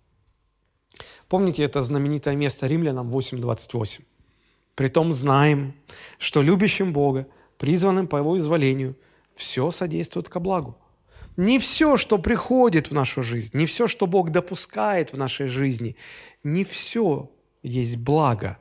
[1.28, 4.02] Помните это знаменитое место Римлянам 8.28?
[4.76, 5.74] Притом знаем,
[6.20, 8.96] что любящим Бога, призванным по Его изволению,
[9.36, 10.78] все содействует ко благу.
[11.36, 15.96] Не все, что приходит в нашу жизнь, не все, что Бог допускает в нашей жизни,
[16.44, 17.32] не все
[17.64, 18.58] есть благо.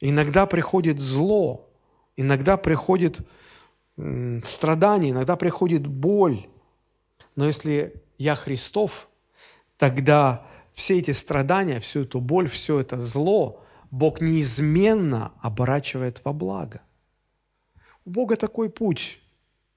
[0.00, 1.70] Иногда приходит зло,
[2.16, 3.20] иногда приходит
[4.44, 6.46] страдание, иногда приходит боль.
[7.36, 9.08] Но если я Христов,
[9.76, 16.82] тогда все эти страдания, всю эту боль, все это зло Бог неизменно оборачивает во благо.
[18.04, 19.20] У Бога такой путь.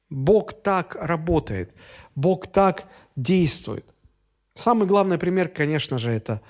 [0.10, 1.76] Бог так работает.
[2.16, 3.86] Бог так действует.
[4.54, 6.42] Самый главный пример, конечно же, это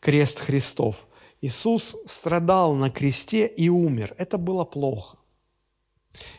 [0.00, 1.06] крест Христов.
[1.40, 4.14] Иисус страдал на кресте и умер.
[4.18, 5.18] Это было плохо.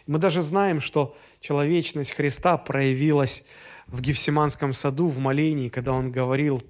[0.08, 3.46] Мы даже знаем, что человечность Христа проявилась
[3.88, 6.64] в Гефсиманском саду в молении, когда Он говорил,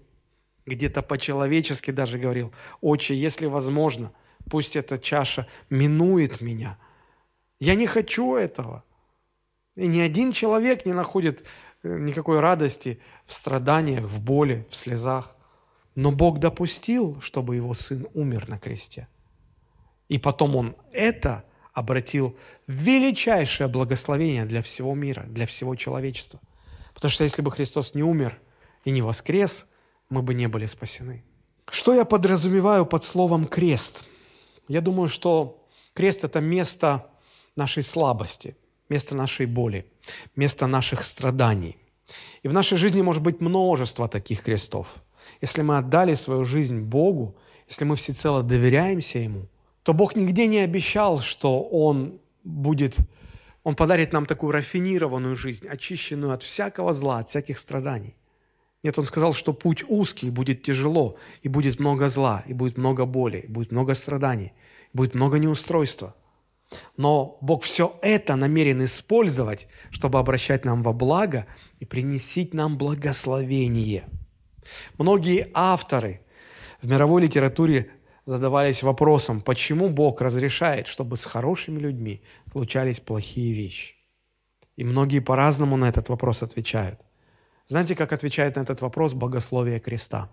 [0.65, 4.12] где-то по-человечески даже говорил, «Отче, если возможно,
[4.50, 6.78] пусть эта чаша минует меня.
[7.60, 8.84] Я не хочу этого».
[9.78, 11.46] И ни один человек не находит
[11.84, 15.36] э, никакой радости в страданиях, в боли, в слезах.
[15.96, 19.08] Но Бог допустил, чтобы его сын умер на кресте.
[20.10, 22.36] И потом он это обратил
[22.66, 26.40] в величайшее благословение для всего мира, для всего человечества.
[26.96, 28.40] Потому что если бы Христос не умер
[28.84, 29.68] и не воскрес,
[30.10, 31.24] мы бы не были спасены.
[31.70, 34.06] Что я подразумеваю под словом «крест»?
[34.68, 35.63] Я думаю, что
[35.94, 37.06] крест– это место
[37.56, 38.58] нашей слабости,
[38.89, 39.86] место нашей боли,
[40.36, 41.78] место наших страданий.
[42.43, 44.88] И в нашей жизни может быть множество таких крестов.
[45.41, 47.36] Если мы отдали свою жизнь Богу,
[47.67, 49.47] если мы всецело доверяемся Ему–
[49.88, 52.97] то Бог нигде не обещал, что Он будет,
[53.63, 58.17] Он подарит нам такую рафинированную жизнь, очищенную от всякого зла, от всяких страданий.
[58.84, 63.06] Нет, Он сказал, что путь узкий, будет тяжело, и будет много зла, и будет много
[63.06, 64.52] боли, и будет много страданий,
[64.93, 66.13] и будет много неустройства.
[66.97, 71.45] Но Бог все это намерен использовать, чтобы обращать нам во благо
[71.80, 74.06] и принесить нам благословение.
[74.97, 76.21] Многие авторы
[76.82, 77.91] в мировой литературе
[78.25, 83.95] задавались вопросом, почему Бог разрешает, чтобы с хорошими людьми случались плохие вещи.
[84.75, 86.99] И многие по-разному на этот вопрос отвечают.
[87.67, 90.30] Знаете, как отвечает на этот вопрос богословие креста?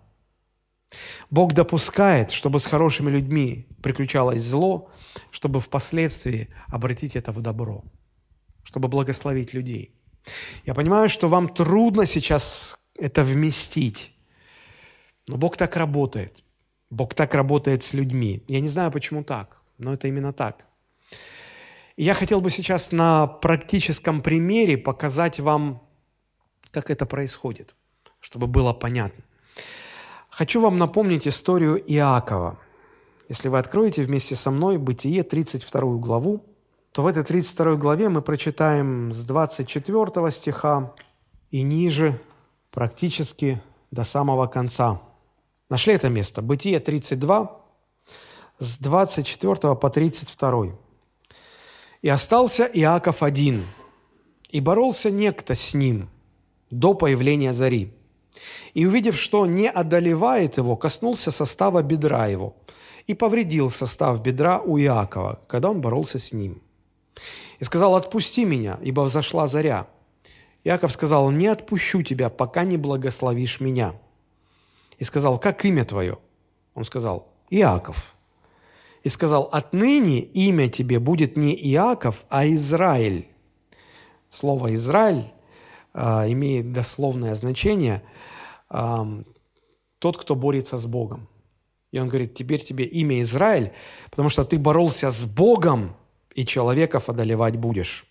[1.31, 4.91] Бог допускает, чтобы с хорошими людьми приключалось зло,
[5.31, 7.85] чтобы впоследствии обратить это в добро,
[8.65, 9.95] чтобы благословить людей.
[10.65, 14.13] Я понимаю, что вам трудно сейчас это вместить,
[15.29, 16.43] но Бог так работает.
[16.91, 18.43] Бог так работает с людьми.
[18.49, 20.65] Я не знаю, почему так, но это именно так.
[21.97, 25.83] Я хотел бы сейчас на практическом примере показать вам,
[26.71, 27.77] как это происходит,
[28.21, 29.25] чтобы было понятно.
[30.37, 32.59] Хочу вам напомнить историю Иакова.
[33.29, 36.45] Если вы откроете вместе со мной Бытие 32 главу,
[36.93, 40.93] то в этой 32 главе мы прочитаем с 24 стиха
[41.51, 42.21] и ниже
[42.71, 45.01] практически до самого конца–
[45.71, 46.43] Нашли это место?
[46.43, 47.61] Бытие 32,
[48.59, 50.77] с 24 по 32.
[52.03, 53.67] «И остался Иаков один,
[54.51, 56.11] и боролся некто с ним
[56.71, 57.94] до появления зари.
[58.75, 62.57] И, увидев, что не одолевает его, коснулся состава бедра его
[63.07, 66.63] и повредил состав бедра у Иакова, когда он боролся с ним.
[67.61, 69.87] И сказал, отпусти меня, ибо взошла заря.
[70.65, 73.95] Иаков сказал, не отпущу тебя, пока не благословишь меня
[74.99, 76.19] и сказал, как имя твое?
[76.75, 78.15] Он сказал, Иаков.
[79.03, 83.29] И сказал, отныне имя тебе будет не Иаков, а Израиль.
[84.31, 85.31] Слово Израиль
[85.95, 88.03] имеет дословное значение
[88.69, 91.29] тот, кто борется с Богом.
[91.93, 93.73] И он говорит, теперь тебе имя Израиль,
[94.11, 95.97] потому что ты боролся с Богом,
[96.35, 98.05] и человеков одолевать будешь.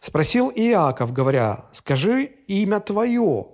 [0.00, 3.48] Спросил Иаков, говоря, скажи имя твое.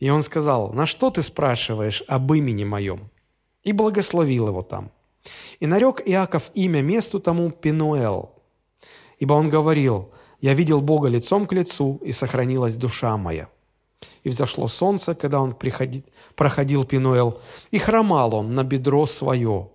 [0.00, 3.10] И он сказал, на что ты спрашиваешь об имени моем?
[3.68, 4.90] и благословил его там.
[5.60, 8.34] И нарек Иаков имя месту тому Пинуэл,
[9.18, 13.48] ибо он говорил, «Я видел Бога лицом к лицу, и сохранилась душа моя».
[14.22, 16.02] И взошло солнце, когда он приходил,
[16.36, 19.70] проходил Пинуэл, и хромал он на бедро свое.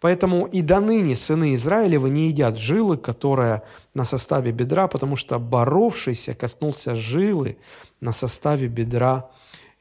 [0.00, 3.62] Поэтому и до ныне сыны Израилевы не едят жилы, которая
[3.94, 7.56] на составе бедра, потому что боровшийся коснулся жилы
[8.00, 9.30] на составе бедра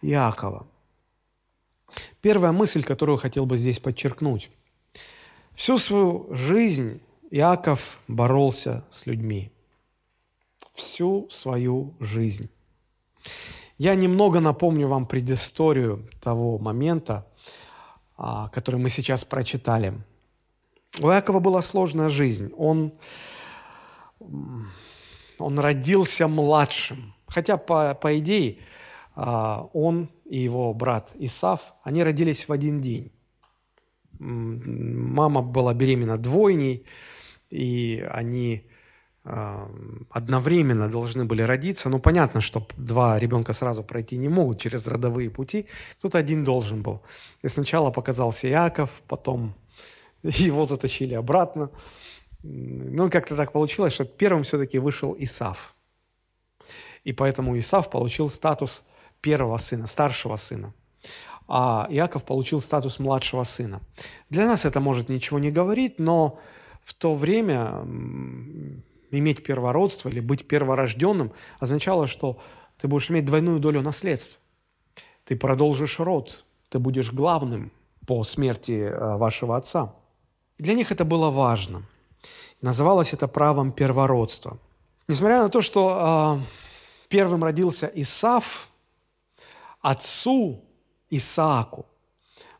[0.04, 0.68] Иакова.
[2.22, 4.52] Первая мысль, которую хотел бы здесь подчеркнуть.
[5.56, 9.52] Всю свою жизнь Иаков боролся с людьми.
[10.74, 12.50] Всю свою жизнь.
[13.78, 17.28] Я немного напомню вам предысторию того момента,
[18.16, 19.94] а, который мы сейчас прочитали.
[21.00, 22.54] У Иакова была сложная жизнь.
[22.58, 22.94] Он,
[25.40, 27.16] он родился младшим.
[27.28, 28.60] Хотя, по, по идее,
[29.16, 33.12] а, он и его брат Исав, они родились в один день.
[34.20, 36.86] Мама была беременна двойней,
[37.50, 38.70] и они
[39.24, 41.90] одновременно должны были родиться.
[41.90, 45.68] Ну, понятно, что два ребенка сразу пройти не могут через родовые пути.
[46.00, 47.02] Кто-то один должен был.
[47.44, 49.54] И сначала показался Яков, потом
[50.24, 51.70] его затащили обратно.
[52.44, 55.76] Ну, как-то так получилось, что первым все-таки вышел Исав.
[57.04, 58.84] И поэтому Исав получил статус
[59.22, 60.74] первого сына, старшего сына.
[61.48, 63.82] А Иаков получил статус младшего сына.
[64.30, 66.40] Для нас это может ничего не говорить, но
[66.84, 67.84] в то время
[69.20, 72.40] иметь первородство или быть перворожденным означало, что
[72.78, 74.42] ты будешь иметь двойную долю наследства.
[75.26, 77.72] Ты продолжишь род, ты будешь главным
[78.08, 79.94] по смерти э, вашего отца.
[80.58, 81.84] для них это было важно.
[82.62, 84.58] Называлось это правом первородства.
[85.08, 88.70] Несмотря на то, что э, первым родился Исав,
[89.82, 90.64] отцу
[91.10, 91.86] Исааку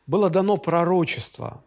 [0.06, 1.62] было дано пророчество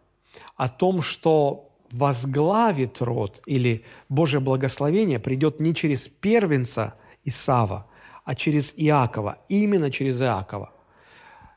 [0.56, 1.65] о том, что
[1.96, 7.86] возглавит род или Божье благословение придет не через первенца Исава,
[8.24, 10.72] а через Иакова, именно через Иакова.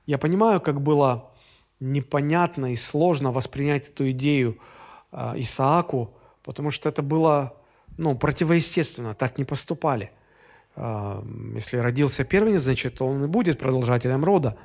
[0.06, 1.32] Я понимаю, как было
[1.80, 4.58] непонятно и сложно воспринять эту идею
[5.12, 7.54] э, Исааку, потому что это было
[7.98, 10.12] ну, противоестественно, так не поступали–
[11.56, 14.58] если родился первенец, значит, он и будет продолжателем рода.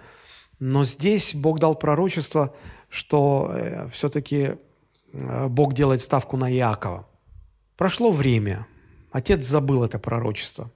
[0.60, 2.54] Но здесь Бог дал пророчество,
[2.88, 4.56] что э, все-таки
[5.48, 7.06] Бог делает ставку на Иакова.
[7.76, 8.66] Прошло время.
[9.12, 10.70] Отец забыл это пророчество.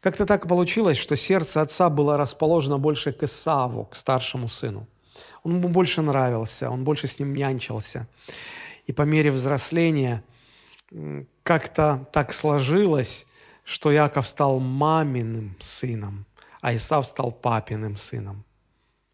[0.00, 4.86] Как-то так получилось, что сердце отца было расположено больше к Исаву, к старшему сыну.
[5.42, 8.06] Он ему больше нравился, он больше с ним нянчился.
[8.86, 10.22] И по мере взросления
[11.42, 13.26] как-то так сложилось,
[13.64, 16.26] что Яков стал маминым сыном,
[16.60, 18.44] а Исав стал папиным сыном.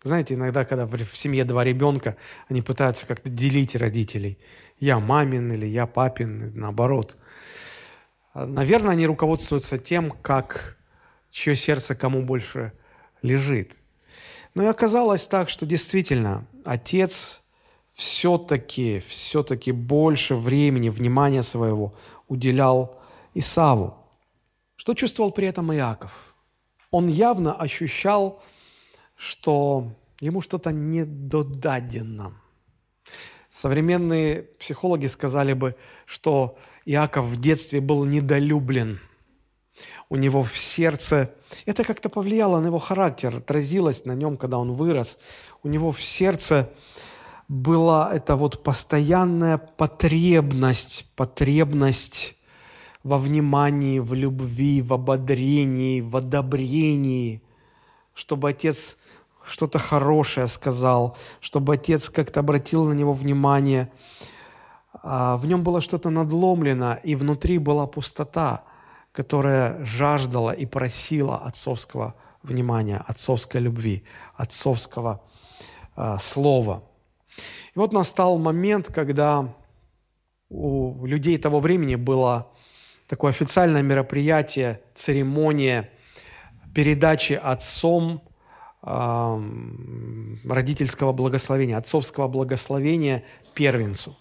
[0.03, 2.17] Знаете, иногда, когда в семье два ребенка,
[2.49, 4.39] они пытаются как-то делить родителей.
[4.79, 7.17] Я мамин или я папин, наоборот.
[8.35, 10.77] Наверное, они руководствуются тем, как
[11.31, 12.73] чье сердце кому больше
[13.23, 13.73] лежит.
[14.55, 17.43] Но и оказалось так, что действительно отец
[17.93, 21.95] все-таки, все-таки больше времени, внимания своего
[22.29, 23.01] уделял
[23.35, 23.97] Исаву.
[24.77, 26.35] Что чувствовал при этом Иаков?
[26.91, 28.43] Он явно ощущал,
[29.17, 32.35] что ему что-то недодадено.
[33.57, 39.01] Современные психологи сказали бы, что Иаков в детстве был недолюблен.
[40.11, 41.35] У него в сердце...
[41.65, 45.17] Это как-то повлияло на его характер, отразилось на нем, когда он вырос.
[45.63, 46.71] У него в сердце
[47.49, 52.37] была эта вот постоянная потребность, потребность
[53.05, 57.41] во внимании, в любви, в ободрении, в одобрении,
[58.13, 58.99] чтобы отец
[59.47, 63.91] что-то хорошее сказал, чтобы отец как-то обратил на него внимание.
[64.93, 68.65] А, в нем было что-то надломлено, и внутри была пустота,
[69.13, 74.05] которая жаждала и просила отцовского внимания, отцовской любви,
[74.35, 75.23] отцовского
[75.95, 76.83] а, слова.
[77.75, 79.55] И вот настал момент, когда
[80.49, 82.51] у людей того времени было
[83.07, 85.91] такое официальное мероприятие, церемония
[86.75, 88.23] передачи отцом
[88.83, 93.25] родительского благословения, отцовского благословения
[93.55, 94.17] первенцу,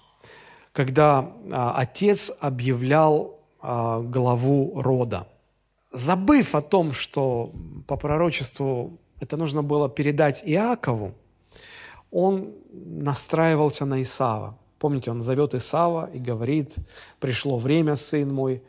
[0.72, 5.28] когда э, отец объявлял э, главу рода.
[5.92, 7.54] Забыв о том, что
[7.88, 11.14] по пророчеству это нужно было передать Иакову,
[12.12, 14.58] он настраивался на Исава.
[14.80, 16.76] Помните, он зовет Исава и говорит,
[17.20, 18.62] пришло время, сын мой,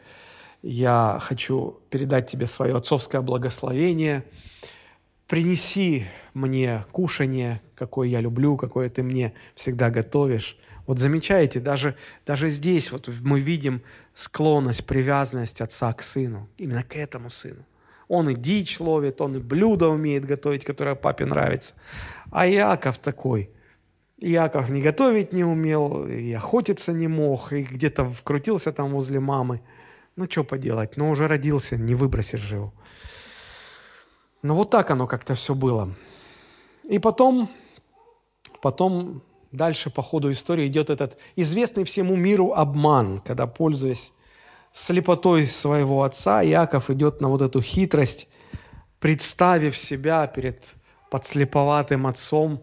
[0.63, 4.25] я хочу передать тебе свое отцовское благословение.
[5.27, 10.59] Принеси мне кушание, какое я люблю, какое ты мне всегда готовишь.
[10.87, 11.97] Вот замечаете, даже,
[12.27, 13.83] даже здесь вот мы видим
[14.15, 17.65] склонность, привязанность отца к сыну, именно к этому сыну.
[18.09, 21.75] Он и дичь ловит, он и блюдо умеет готовить, которое папе нравится.
[22.31, 23.51] А Иаков такой.
[24.19, 29.61] Иаков не готовить не умел, и охотиться не мог, и где-то вкрутился там возле мамы.
[30.15, 32.73] Ну, что поделать, но уже родился, не выбросишь его.
[34.47, 35.93] Но вот так оно как-то все было.
[36.85, 37.51] И потом,
[38.63, 44.13] потом дальше по ходу истории идет этот известный всему миру обман, когда, пользуясь
[44.71, 48.29] слепотой своего отца, Иаков идет на вот эту хитрость,
[49.01, 50.75] представив себя перед
[51.11, 52.63] подслеповатым отцом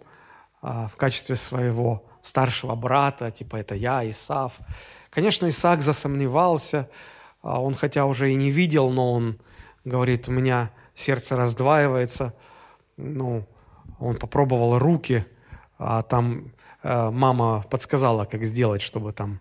[0.61, 4.53] а, в качестве своего старшего брата, типа это я, Исав.
[5.09, 6.89] Конечно, Исаак засомневался,
[7.41, 9.38] а он хотя уже и не видел, но он
[9.84, 12.33] говорит, у меня сердце раздваивается.
[12.97, 13.45] Ну,
[13.99, 15.25] он попробовал руки,
[15.77, 16.51] а там
[16.83, 19.39] э, мама подсказала, как сделать, чтобы там...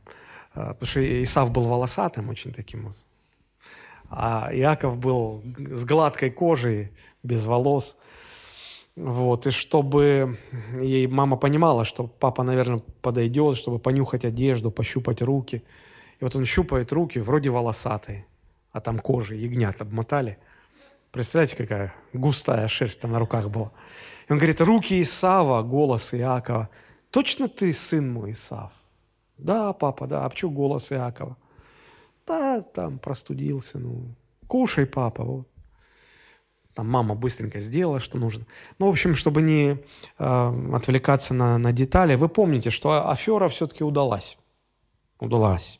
[0.54, 2.96] Э, потому что Исав был волосатым очень таким вот.
[4.10, 6.90] А Иаков был с гладкой кожей,
[7.22, 7.96] без волос.
[8.94, 10.38] Вот, и чтобы
[10.78, 15.62] ей мама понимала, что папа, наверное, подойдет, чтобы понюхать одежду, пощупать руки.
[16.20, 18.26] И вот он щупает руки, вроде волосатые,
[18.70, 20.38] а там кожи, ягнят обмотали–
[21.12, 23.70] Представляете, какая густая шерсть там на руках была.
[24.28, 26.70] И он говорит, руки Исава, голос Иакова.
[27.10, 28.72] Точно ты сын мой, Исав?
[29.36, 30.24] Да, папа, да.
[30.24, 31.36] А что голос Иакова?
[32.26, 34.14] Да, там простудился, ну.
[34.46, 35.48] Кушай, папа, вот.
[36.72, 38.46] Там мама быстренько сделала, что нужно.
[38.78, 39.76] Ну, в общем, чтобы не
[40.18, 44.38] э, отвлекаться на, на детали, вы помните, что афера все-таки удалась.
[45.20, 45.78] Удалась.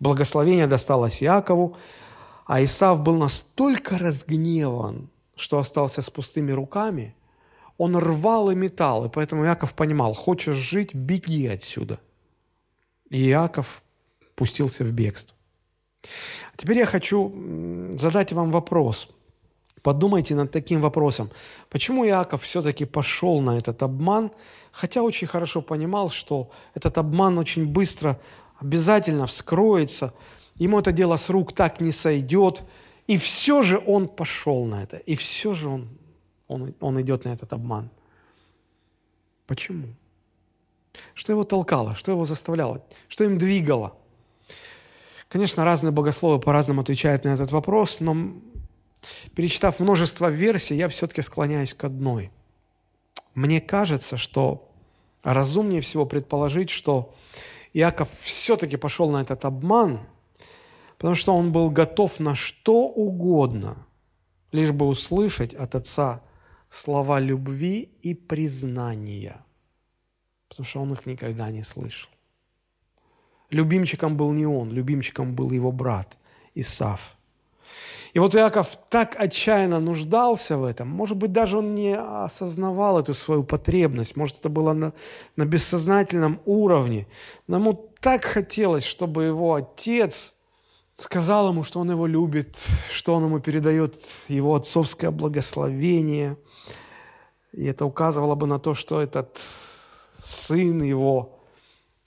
[0.00, 1.76] Благословение досталось Иакову,
[2.50, 7.14] а Исав был настолько разгневан, что остался с пустыми руками,
[7.78, 12.00] он рвал и метал, и поэтому Иаков понимал, хочешь жить, беги отсюда.
[13.08, 13.84] И Иаков
[14.34, 15.36] пустился в бегство.
[16.56, 17.32] Теперь я хочу
[17.96, 19.08] задать вам вопрос.
[19.82, 21.30] Подумайте над таким вопросом.
[21.68, 24.32] Почему Иаков все-таки пошел на этот обман,
[24.72, 28.18] хотя очень хорошо понимал, что этот обман очень быстро
[28.58, 30.12] обязательно вскроется–
[30.64, 32.62] ему это дело с рук так не сойдет.
[33.06, 34.98] И все же он пошел на это.
[34.98, 35.88] И все же он,
[36.46, 37.90] он, он идет на этот обман.
[39.46, 39.88] Почему?
[41.14, 41.94] Что его толкало?
[41.94, 42.84] Что его заставляло?
[43.08, 43.96] Что им двигало?
[45.28, 48.34] Конечно, разные богословы по-разному отвечают на этот вопрос, но
[49.34, 52.30] перечитав множество версий, я все-таки склоняюсь к одной.
[53.34, 54.68] Мне кажется, что
[55.22, 57.14] разумнее всего предположить, что
[57.72, 60.00] Иаков все-таки пошел на этот обман–
[61.00, 63.86] потому что он был готов на что угодно,
[64.52, 66.20] лишь бы услышать от отца
[66.68, 69.42] слова любви и признания,
[70.50, 72.10] потому что он их никогда не слышал.
[73.48, 76.18] Любимчиком был не он, любимчиком был его брат
[76.54, 77.16] Исав.
[78.12, 83.14] И вот Иаков так отчаянно нуждался в этом, может быть, даже он не осознавал эту
[83.14, 84.92] свою потребность, может, это было на,
[85.36, 87.06] на бессознательном уровне,
[87.46, 90.34] но ему так хотелось, чтобы его отец–
[91.02, 92.56] сказал ему, что он его любит,
[92.90, 93.94] что он ему передает
[94.28, 96.36] его отцовское благословение.
[97.52, 99.40] И это указывало бы на то, что этот
[100.22, 101.40] сын его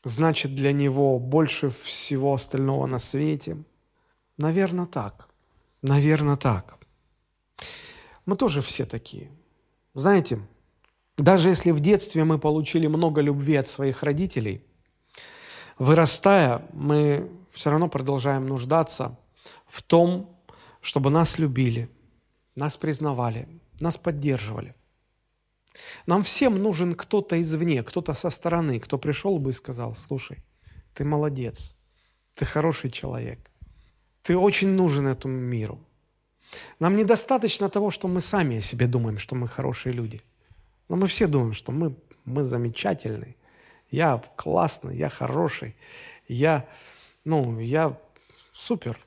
[0.03, 3.57] значит для него больше всего остального на свете.
[4.37, 5.27] Наверное, так.
[5.81, 6.77] Наверное, так.
[8.25, 9.29] Мы тоже все такие.
[9.93, 10.39] Знаете,
[11.17, 14.63] даже если в детстве мы получили много любви от своих родителей,
[15.77, 19.17] вырастая, мы все равно продолжаем нуждаться
[19.67, 20.35] в том,
[20.81, 21.89] чтобы нас любили,
[22.55, 23.47] нас признавали,
[23.79, 24.75] нас поддерживали.
[26.05, 30.43] Нам всем нужен кто-то извне, кто-то со стороны, кто пришел бы и сказал, слушай,
[30.93, 31.77] ты молодец,
[32.35, 33.39] ты хороший человек,
[34.21, 35.79] ты очень нужен этому миру.
[36.79, 40.21] Нам недостаточно того, что мы сами о себе думаем, что мы хорошие люди.
[40.89, 41.95] Но мы все думаем, что мы,
[42.25, 43.35] мы замечательные,
[43.89, 45.75] я классный, я хороший,
[46.27, 46.67] я
[47.25, 47.99] ну, я
[48.53, 48.99] супер.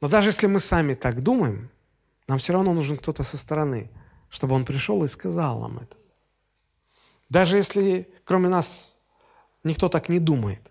[0.00, 1.70] Но даже если мы сами так думаем,
[2.26, 3.90] нам все равно нужен кто-то со стороны,
[4.28, 5.96] чтобы он пришел и сказал нам это.
[7.28, 8.94] Даже если кроме нас
[9.64, 10.70] никто так не думает.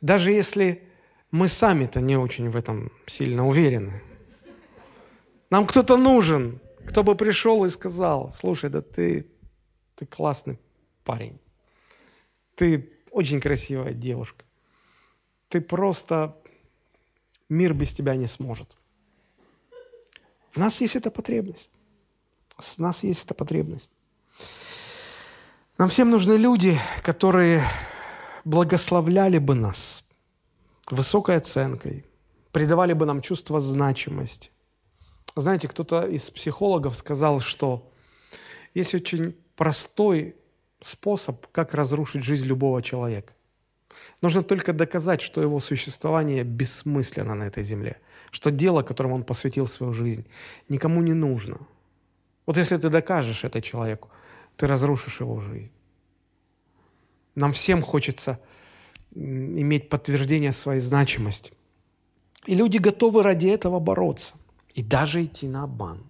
[0.00, 0.82] Даже если
[1.30, 4.02] мы сами-то не очень в этом сильно уверены.
[5.50, 9.26] Нам кто-то нужен, кто бы пришел и сказал, слушай, да ты,
[9.94, 10.58] ты классный
[11.04, 11.38] парень.
[12.56, 14.44] Ты очень красивая девушка
[15.54, 16.36] ты просто...
[17.48, 18.76] Мир без тебя не сможет.
[20.50, 21.70] В нас есть эта потребность.
[22.78, 23.90] У нас есть эта потребность.
[25.78, 27.62] Нам всем нужны люди, которые
[28.44, 30.04] благословляли бы нас
[30.90, 32.04] высокой оценкой,
[32.50, 34.50] придавали бы нам чувство значимости.
[35.36, 37.92] Знаете, кто-то из психологов сказал, что
[38.74, 40.34] есть очень простой
[40.80, 43.34] способ, как разрушить жизнь любого человека.
[44.22, 47.96] Нужно только доказать, что его существование бессмысленно на этой земле,
[48.30, 50.24] что дело, которому он посвятил свою жизнь,
[50.68, 51.58] никому не нужно.
[52.46, 54.08] Вот если ты докажешь это человеку,
[54.56, 55.70] ты разрушишь его жизнь.
[57.34, 58.38] Нам всем хочется
[59.14, 61.52] иметь подтверждение своей значимости.
[62.46, 64.34] И люди готовы ради этого бороться
[64.74, 66.02] и даже идти на обман.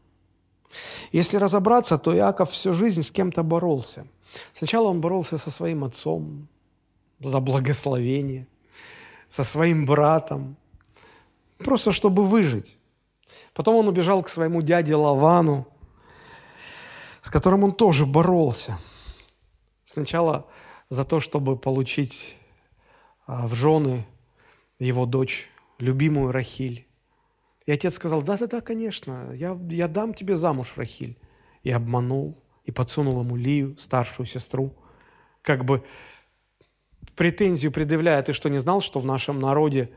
[1.13, 4.07] Если разобраться, то Иаков всю жизнь с кем-то боролся.
[4.53, 6.49] Сначала он боролся со своим отцом
[7.21, 8.47] за благословение,
[9.29, 10.57] со своим братом,
[11.59, 12.79] просто чтобы выжить.
[13.53, 15.67] Потом он убежал к своему дяде Лавану,
[17.23, 18.79] с которым он тоже боролся.
[19.85, 20.47] Сначала
[20.89, 22.37] за то, чтобы получить
[23.27, 24.07] а, в жены
[24.79, 26.87] его дочь, любимую Рахиль.
[27.67, 31.19] И отец сказал, да-да-да, конечно, я, я дам тебе замуж, Рахиль.
[31.63, 34.75] И обманул, и подсунул ему Лию, старшую сестру,
[35.43, 35.83] как бы
[37.17, 39.91] претензию предъявляя, ты что, не знал, что в нашем народе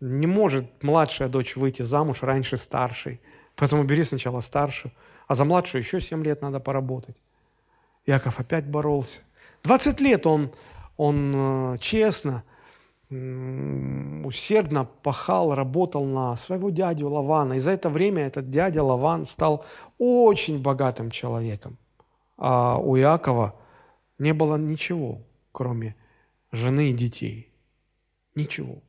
[0.00, 3.20] не может младшая дочь выйти замуж раньше старшей,
[3.56, 4.92] поэтому бери сначала старшую,
[5.26, 7.16] а за младшую еще 7 лет надо поработать.
[8.06, 9.22] Яков опять боролся.
[9.62, 10.52] 20 лет он,
[10.96, 12.44] он э, честно,
[13.10, 17.54] усердно пахал, работал на своего дядю Лавана.
[17.54, 19.64] И за это время этот дядя Лаван стал
[19.98, 21.78] очень богатым человеком.
[22.36, 23.54] А у Иакова
[24.18, 25.20] не было ничего,
[25.52, 25.94] кроме
[26.54, 27.52] жены и детей.
[28.34, 28.82] Ничего.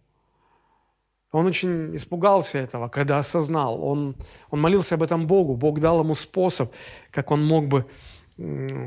[1.31, 3.83] Он очень испугался этого, когда осознал.
[3.83, 4.15] Он,
[4.49, 5.55] он молился об этом Богу.
[5.55, 6.71] Бог дал ему способ,
[7.11, 7.85] как он мог бы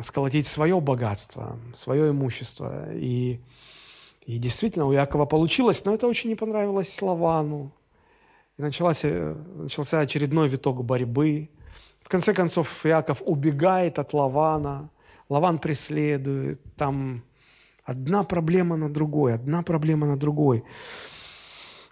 [0.03, 2.93] сколотить свое богатство, свое имущество.
[2.95, 3.41] И
[4.29, 7.73] и действительно у Якова получилось, но это очень не понравилось Славану.
[8.59, 11.49] И началась, э, начался очередной виток борьбы.
[12.03, 14.91] В конце концов, Яков убегает от Лавана.
[15.31, 16.61] Лаван преследует.
[16.77, 17.23] Там
[17.89, 20.63] одна проблема на другой, одна проблема на другой.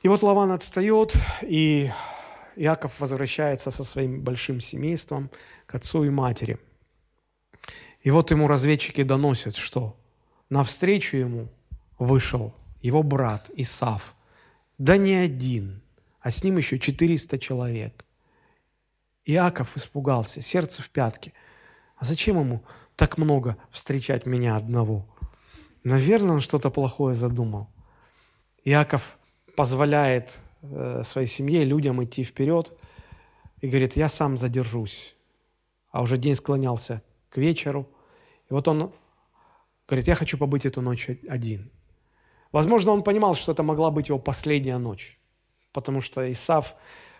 [0.02, 1.90] И вот Лаван отстает, и
[2.54, 5.30] Яков возвращается со своим большим семейством
[5.64, 6.58] к отцу и матери.
[8.02, 9.96] И вот ему разведчики доносят, что
[10.50, 11.48] навстречу ему
[11.98, 14.14] вышел его брат Исав.
[14.76, 15.80] Да не один,
[16.20, 18.04] а с ним еще 400 человек.
[19.24, 21.32] Иаков испугался, сердце в пятке.
[21.96, 22.62] А зачем ему
[22.96, 25.06] так много встречать меня одного?
[25.86, 27.68] Наверное, он что-то плохое задумал.
[28.64, 29.18] Иаков
[29.54, 32.76] позволяет э, своей семье, людям идти вперед
[33.60, 35.14] и говорит, я сам задержусь.
[35.92, 37.88] А уже день склонялся к вечеру.
[38.50, 38.90] И вот он
[39.86, 41.70] говорит, я хочу побыть эту ночь один.
[42.50, 45.20] Возможно, он понимал, что это могла быть его последняя ночь,
[45.72, 46.74] потому что Исав,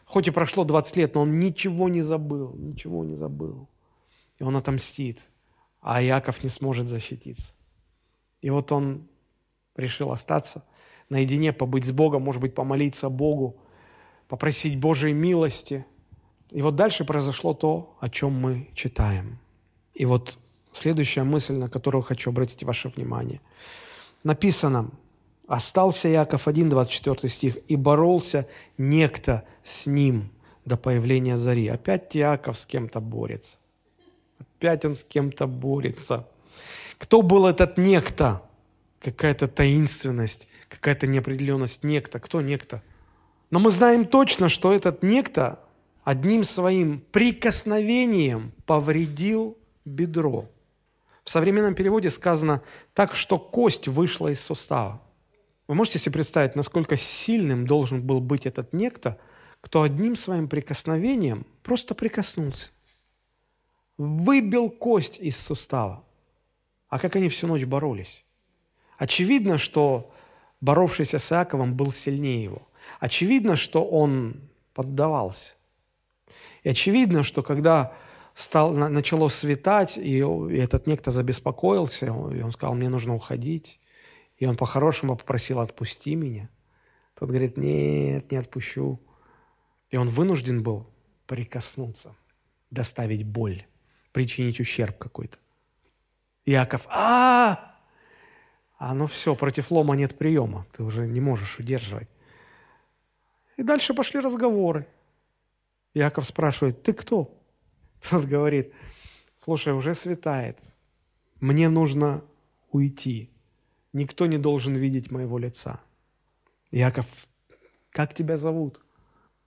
[0.04, 3.68] хоть и прошло 20 лет, но он ничего не забыл, ничего не забыл.
[4.40, 5.20] И он отомстит,
[5.80, 7.55] а Иаков не сможет защититься.
[8.47, 9.09] И вот он
[9.74, 10.62] решил остаться
[11.09, 13.57] наедине, побыть с Богом, может быть, помолиться Богу,
[14.28, 15.84] попросить Божьей милости.
[16.53, 19.40] И вот дальше произошло то, о чем мы читаем.
[19.94, 20.38] И вот
[20.72, 23.40] следующая мысль, на которую хочу обратить ваше внимание.
[24.22, 24.92] Написано,
[25.49, 28.47] Остался Яков 1, 24 стих, «И боролся
[28.78, 30.30] некто с ним
[30.64, 31.66] до появления зари».
[31.66, 33.59] Опять Яков с кем-то борется.
[34.38, 36.28] Опять он с кем-то борется.
[36.99, 38.42] Кто был этот некто?
[39.01, 41.84] Какая-то таинственность, какая-то неопределенность.
[41.84, 42.18] Некто.
[42.18, 42.82] Кто некто?
[43.51, 45.61] Но мы знаем точно, что этот некто
[46.03, 50.49] одним своим прикосновением повредил бедро.
[51.24, 52.62] В современном переводе сказано
[52.94, 55.03] так, что кость вышла из сустава.
[55.66, 59.18] Вы можете себе представить, насколько сильным должен был быть этот некто,
[59.61, 62.70] кто одним своим прикосновением просто прикоснулся,
[63.99, 66.05] выбил кость из сустава.
[66.97, 68.24] А как они всю ночь боролись?
[68.97, 70.14] Очевидно, что
[70.62, 72.68] боровшийся с Иаковом был сильнее его.
[73.01, 75.57] Очевидно, что он поддавался.
[76.62, 77.92] И очевидно, что когда
[78.32, 80.24] стал, начало светать, и
[80.57, 82.09] этот некто забеспокоился, и
[82.40, 83.78] он сказал, мне нужно уходить,
[84.38, 86.49] и он по-хорошему попросил «отпусти меня».
[87.14, 88.99] Тот говорит «нет, не отпущу».
[89.90, 90.86] И он вынужден был
[91.26, 92.16] прикоснуться,
[92.70, 93.66] доставить боль,
[94.12, 95.36] причинить ущерб какой-то.
[96.47, 97.74] Иаков а
[98.78, 102.09] А ну все, против лома нет приема, ты уже не можешь удерживать.
[103.57, 104.86] И дальше пошли разговоры.
[105.94, 107.36] Яков спрашивает, ты кто?
[108.11, 108.72] Тот говорит,
[109.38, 110.59] слушай, уже светает,
[111.40, 112.22] мне нужно
[112.70, 113.30] уйти,
[113.92, 115.80] никто не должен видеть моего лица.
[116.70, 117.07] Яков,
[117.90, 118.84] как тебя зовут?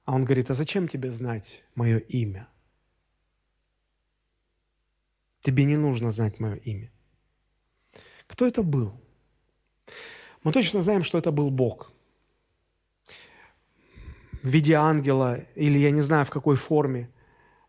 [0.06, 2.48] А он говорит, а зачем тебе знать мое имя?
[5.42, 6.92] Тебе не нужно знать мое имя.
[8.28, 8.94] Кто это был?
[10.44, 11.92] Мы точно знаем, что это был Бог.
[14.44, 17.10] В виде ангела или я не знаю в какой форме.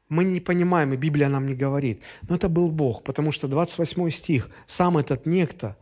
[0.08, 2.02] Мы не понимаем, и Библия нам не говорит.
[2.28, 5.76] Но это был Бог, потому что 28 стих, сам этот некто,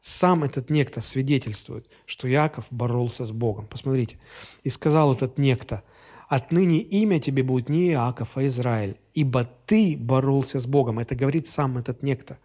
[0.00, 3.66] сам этот некто свидетельствует, что Яков боролся с Богом.
[3.66, 4.18] Посмотрите.
[4.64, 5.82] «И сказал этот некто,
[6.30, 11.00] отныне имя тебе будет не Иаков, а Израиль, ибо ты боролся с Богом».
[11.00, 12.38] Это говорит сам этот некто.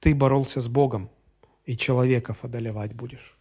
[0.00, 1.08] Ты боролся с Богом,
[1.64, 3.38] и человеков одолевать будешь.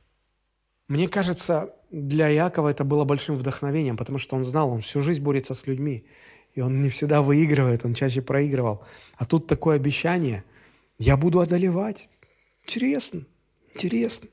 [0.87, 5.23] Мне кажется, для Якова это было большим вдохновением, потому что он знал, он всю жизнь
[5.23, 6.05] борется с людьми,
[6.53, 8.83] и он не всегда выигрывает, он чаще проигрывал.
[9.15, 10.43] А тут такое обещание,
[10.99, 12.07] я буду одолевать.
[12.63, 13.25] Интересно,
[13.73, 14.29] интересно.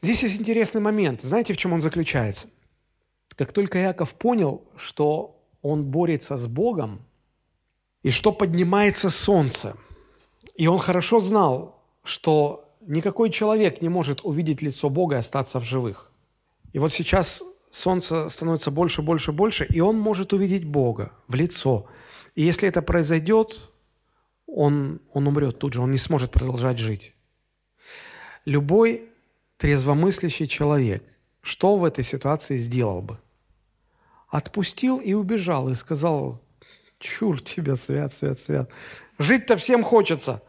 [0.00, 1.22] Здесь есть интересный момент.
[1.22, 2.46] Знаете, в чем он заключается?
[3.36, 7.00] Как только Яков понял, что он борется с Богом,
[8.02, 9.76] и что поднимается солнце,
[10.54, 15.64] и он хорошо знал, что никакой человек не может увидеть лицо Бога и остаться в
[15.64, 16.10] живых.
[16.72, 21.86] И вот сейчас солнце становится больше, больше, больше, и он может увидеть Бога в лицо.
[22.36, 23.60] И если это произойдет,
[24.46, 27.14] он, он умрет тут же, он не сможет продолжать жить.
[28.44, 29.02] Любой
[29.58, 31.02] трезвомыслящий человек,
[31.42, 33.18] что в этой ситуации сделал бы?
[34.36, 36.42] Отпустил и убежал, и сказал,
[36.98, 38.70] чур тебя, свят, свят, свят.
[39.18, 40.42] Жить-то всем хочется.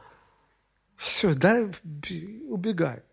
[0.98, 1.70] Все, да,
[2.50, 3.04] убегай.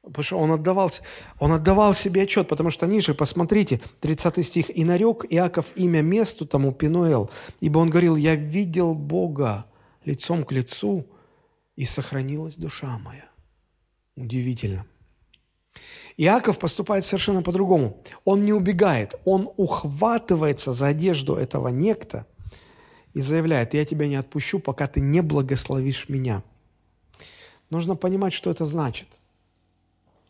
[0.00, 0.92] Потому что он отдавал,
[1.40, 4.78] он отдавал себе отчет, потому что ниже, посмотрите, 30 стих.
[4.78, 9.66] «И нарек Иаков имя месту тому Пинуэл, ибо он говорил, я видел Бога
[10.04, 11.04] лицом к лицу,
[11.74, 13.28] и сохранилась душа моя».
[14.14, 14.86] Удивительно.
[16.16, 18.02] Иаков поступает совершенно по-другому.
[18.24, 22.26] Он не убегает, он ухватывается за одежду этого некто
[23.14, 26.42] и заявляет, я тебя не отпущу, пока ты не благословишь меня.
[27.70, 29.08] Нужно понимать, что это значит.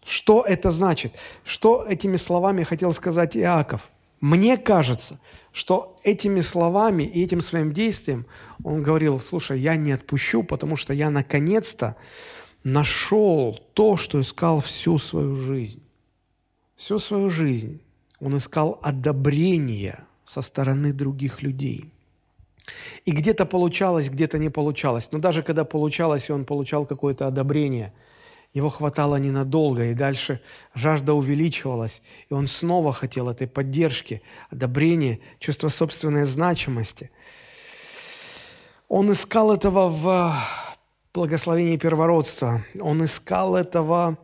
[0.04, 1.14] Что это значит?
[1.44, 3.88] Что этими словами хотел сказать Иаков?
[4.20, 5.18] Мне кажется,
[5.52, 8.26] что этими словами и этим своим действием
[8.62, 11.96] он говорил, слушай, я не отпущу, потому что я наконец-то
[12.64, 15.82] нашел то, что искал всю свою жизнь.
[16.76, 17.80] Всю свою жизнь
[18.20, 21.90] он искал одобрения со стороны других людей.
[23.04, 25.10] И где-то получалось, где-то не получалось.
[25.12, 27.92] Но даже когда получалось, и он получал какое-то одобрение,
[28.54, 30.40] его хватало ненадолго, и дальше
[30.74, 37.10] жажда увеличивалась, и он снова хотел этой поддержки, одобрения, чувства собственной значимости.
[38.88, 40.36] Он искал этого в
[41.12, 44.18] благословении первородства, он искал этого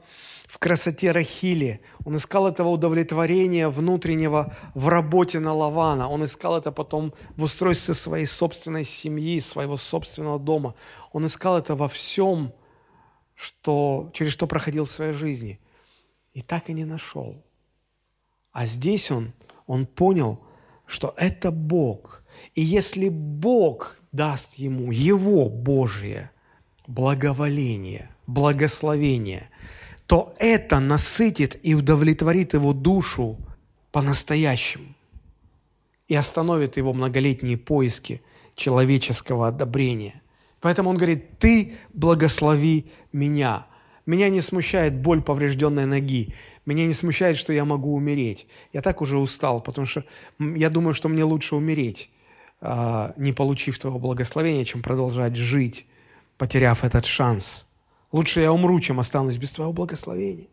[0.49, 1.83] в красоте Рахили.
[2.05, 6.09] Он искал этого удовлетворения внутреннего в работе на Лавана.
[6.09, 10.75] Он искал это потом в устройстве своей собственной семьи, своего собственного дома.
[11.13, 12.55] Он искал это во всем,
[13.35, 15.61] что, через что проходил в своей жизни.
[16.33, 17.45] И так и не нашел.
[18.53, 19.35] А здесь он,
[19.67, 20.41] он понял,
[20.87, 22.25] что это Бог.
[22.55, 26.31] И если Бог даст ему его Божие
[26.89, 29.49] благоволение, благословение–
[30.09, 33.37] то это насытит и удовлетворит его душу
[33.93, 34.87] по-настоящему
[36.09, 38.23] и остановит его многолетние поиски
[38.57, 40.23] человеческого одобрения.
[40.61, 43.67] Поэтому он говорит, ты благослови меня.
[44.07, 46.35] Меня не смущает боль поврежденной ноги.
[46.65, 48.47] Меня не смущает, что я могу умереть.
[48.73, 50.05] Я так уже устал, потому что
[50.39, 52.09] я думаю, что мне лучше умереть,
[52.63, 55.85] а, не получив твоего благословения, чем продолжать жить,
[56.39, 57.67] потеряв этот шанс–
[58.13, 60.49] Лучше я умру, чем останусь без твоего благословения.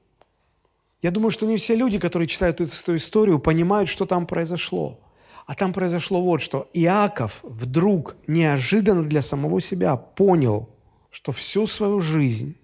[1.02, 5.00] Я думаю, что не все люди, которые читают эту историю, понимают, что там произошло.
[5.46, 6.70] А там произошло вот что.
[6.74, 10.70] Иаков вдруг неожиданно для самого себя понял,
[11.12, 12.58] что всю свою жизнь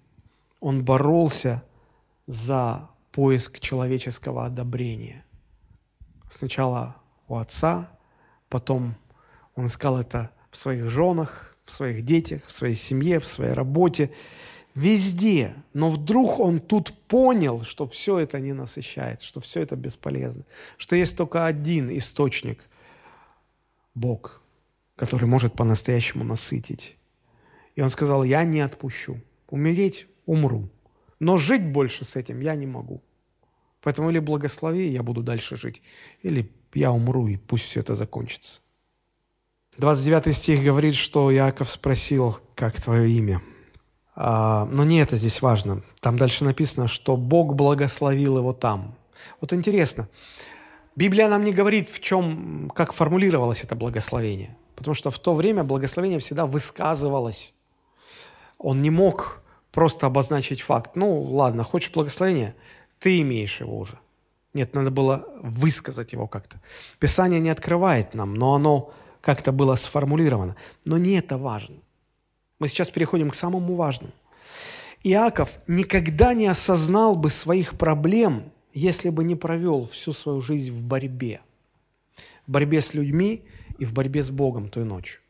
[0.60, 1.62] он боролся
[2.26, 5.24] за поиск человеческого одобрения.
[6.28, 6.96] Сначала
[7.28, 7.88] у отца,
[8.48, 8.96] потом
[9.54, 14.10] он искал это в своих женах, в своих детях, в своей семье, в своей работе
[14.74, 15.54] везде.
[15.72, 20.44] Но вдруг он тут понял, что все это не насыщает, что все это бесполезно,
[20.76, 22.64] что есть только один источник–
[23.94, 24.40] Бог,
[24.96, 26.96] который может по-настоящему насытить.
[27.76, 29.20] И он сказал, я не отпущу.
[29.48, 30.68] Умереть– умру.
[31.18, 33.02] Но жить больше с этим я не могу.
[33.82, 35.82] Поэтому или благослови, я буду дальше жить,
[36.22, 38.60] или я умру, и пусть все это закончится.
[39.78, 43.42] 29 стих говорит, что Иаков спросил, как твое имя.
[44.14, 45.82] А, но не это здесь важно.
[46.00, 48.94] Там дальше написано, что Бог благословил его там.
[49.40, 50.08] Вот интересно,
[50.94, 54.56] Библия нам не говорит, в чем, как формулировалось это благословение.
[54.76, 57.54] Потому что в то время благословение всегда высказывалось.
[58.58, 60.96] Он не мог просто обозначить факт.
[60.96, 62.54] Ну, ладно, хочешь благословение?
[62.98, 63.98] Ты имеешь его уже.
[64.52, 66.60] Нет, надо было высказать его как-то.
[66.98, 68.92] Писание не открывает нам, но оно
[69.22, 70.56] как-то было сформулировано.
[70.84, 71.76] Но не это важно.
[72.58, 74.12] Мы сейчас переходим к самому важному.
[75.02, 78.42] Иаков никогда не осознал бы своих проблем,
[78.74, 81.40] если бы не провел всю свою жизнь в борьбе.
[82.46, 83.42] В борьбе с людьми
[83.78, 85.20] и в борьбе с Богом той ночью.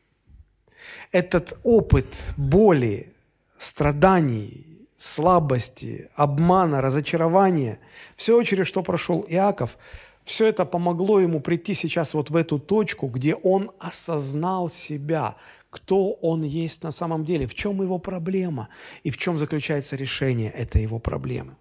[1.11, 3.13] Этот опыт боли,
[3.57, 7.79] страданий, слабости, обмана, разочарования,
[8.15, 9.77] все через что прошел Иаков,
[10.23, 15.35] все это помогло ему прийти сейчас вот в эту точку, где он осознал себя,
[15.69, 18.69] кто он есть на самом деле, в чем его проблема
[19.03, 21.55] и в чем заключается решение этой его проблемы.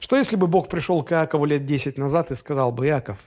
[0.00, 3.18] Что если бы Бог пришел к Иакову лет 10 назад и сказал бы, Иаков,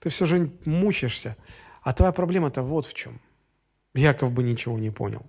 [0.00, 1.36] ты все же мучаешься,
[1.82, 3.20] а твоя проблема-то вот в чем.
[3.94, 5.22] Яков бы ничего не понял.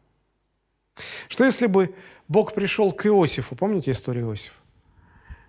[1.30, 1.96] Что если бы
[2.28, 4.56] Бог пришел к Иосифу, помните историю Иосифа?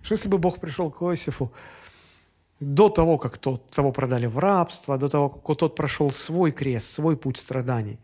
[0.02, 1.52] Что если бы Бог пришел к Иосифу
[2.62, 6.86] до того, как тот, того продали в рабство, до того, как тот прошел свой крест,
[6.92, 7.98] свой путь страданий.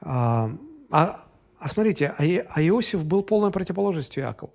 [0.00, 0.50] А,
[0.90, 1.24] а,
[1.58, 4.52] а смотрите, а, а Иосиф был полной противоположностью Иакову.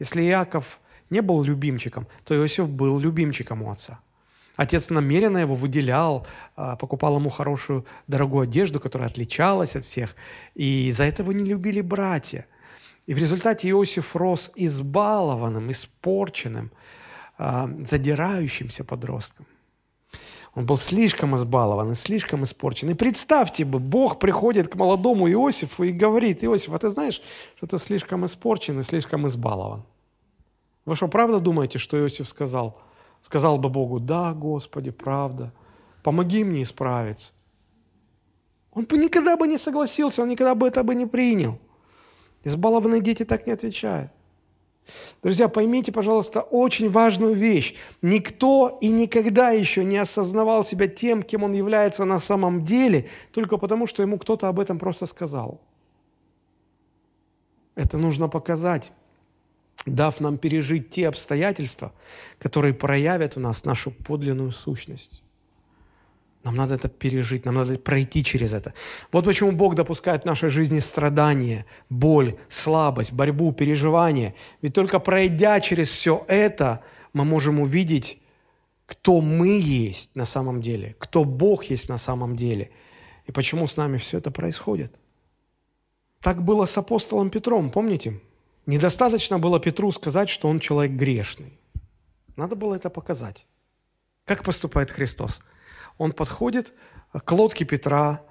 [0.00, 4.00] Если Иаков не был любимчиком, то Иосиф был любимчиком у отца.
[4.56, 10.16] Отец намеренно его выделял, а, покупал ему хорошую, дорогую одежду, которая отличалась от всех.
[10.54, 12.46] И за это его не любили братья.
[13.06, 16.72] И в результате Иосиф рос избалованным, испорченным,
[17.38, 19.46] задирающимся подростком.
[20.54, 22.88] Он был слишком избалован и слишком испорчен.
[22.88, 27.20] И представьте бы, Бог приходит к молодому Иосифу и говорит, Иосиф, а ты знаешь,
[27.56, 29.82] что ты слишком испорчен и слишком избалован?
[30.86, 32.78] Вы что, правда думаете, что Иосиф сказал?
[33.20, 35.52] Сказал бы Богу, да, Господи, правда,
[36.02, 37.34] помоги мне исправиться.
[38.72, 41.58] Он бы никогда бы не согласился, он никогда бы это бы не принял.
[42.44, 44.10] Избалованные дети так не отвечают.
[45.22, 47.74] Друзья, поймите, пожалуйста, очень важную вещь.
[48.02, 53.58] Никто и никогда еще не осознавал себя тем, кем он является на самом деле, только
[53.58, 55.60] потому, что ему кто-то об этом просто сказал.
[57.74, 58.92] Это нужно показать
[59.86, 61.92] дав нам пережить те обстоятельства,
[62.38, 65.22] которые проявят у нас нашу подлинную сущность.
[66.46, 68.72] Нам надо это пережить, нам надо пройти через это.
[69.10, 74.32] Вот почему Бог допускает в нашей жизни страдания, боль, слабость, борьбу, переживания.
[74.62, 78.22] Ведь только пройдя через все это, мы можем увидеть,
[78.86, 82.70] кто мы есть на самом деле, кто Бог есть на самом деле,
[83.26, 84.94] и почему с нами все это происходит.
[86.20, 88.20] Так было с апостолом Петром, помните?
[88.66, 91.58] Недостаточно было Петру сказать, что он человек грешный.
[92.36, 93.48] Надо было это показать.
[94.24, 95.42] Как поступает Христос?
[95.98, 96.72] Он подходит
[97.12, 98.22] к лодке Петра,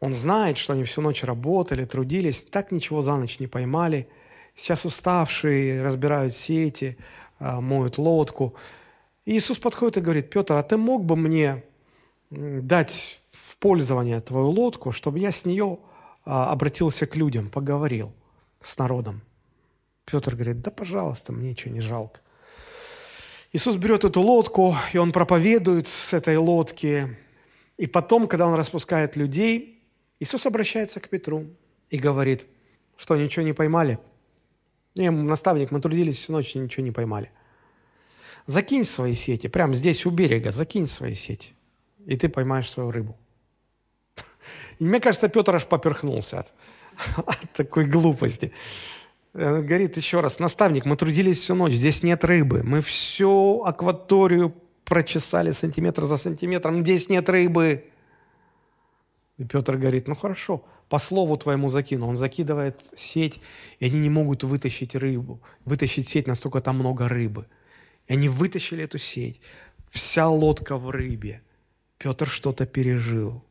[0.00, 4.08] он знает, что они всю ночь работали, трудились, так ничего за ночь не поймали.
[4.54, 6.98] Сейчас уставшие, разбирают сети,
[7.38, 8.54] а, моют лодку.
[9.24, 11.64] И Иисус подходит и говорит, Петр, а ты мог бы мне
[12.30, 15.78] дать в пользование твою лодку, чтобы я с нее
[16.24, 18.12] а, обратился к людям, поговорил
[18.60, 19.22] с народом?
[20.04, 22.20] Петр говорит, да пожалуйста, мне ничего не жалко.
[23.56, 27.16] Иисус берет эту лодку, и он проповедует с этой лодки.
[27.78, 29.82] И потом, когда он распускает людей,
[30.20, 31.46] Иисус обращается к Петру
[31.88, 32.46] и говорит,
[32.98, 33.98] что ничего не поймали.
[34.94, 37.30] Не, наставник, мы трудились всю ночь, ничего не поймали.
[38.44, 41.54] Закинь свои сети, прямо здесь у берега, закинь свои сети,
[42.04, 43.16] и ты поймаешь свою рыбу.
[44.78, 46.52] И мне кажется, Петр аж поперхнулся от,
[47.26, 48.52] от такой глупости.
[49.38, 52.62] Э, говорит еще раз, наставник, мы трудились всю ночь, здесь нет рыбы.
[52.62, 57.84] Мы всю акваторию прочесали сантиметр за сантиметром, здесь нет рыбы.
[59.36, 62.08] И Петр говорит, ну хорошо, по слову твоему закину.
[62.08, 63.42] Он закидывает сеть,
[63.78, 67.46] и они не могут вытащить рыбу, вытащить сеть, настолько там много рыбы.
[68.06, 69.42] И они вытащили эту сеть.
[69.90, 71.42] Вся лодка в рыбе.
[71.98, 73.44] Петр что-то пережил.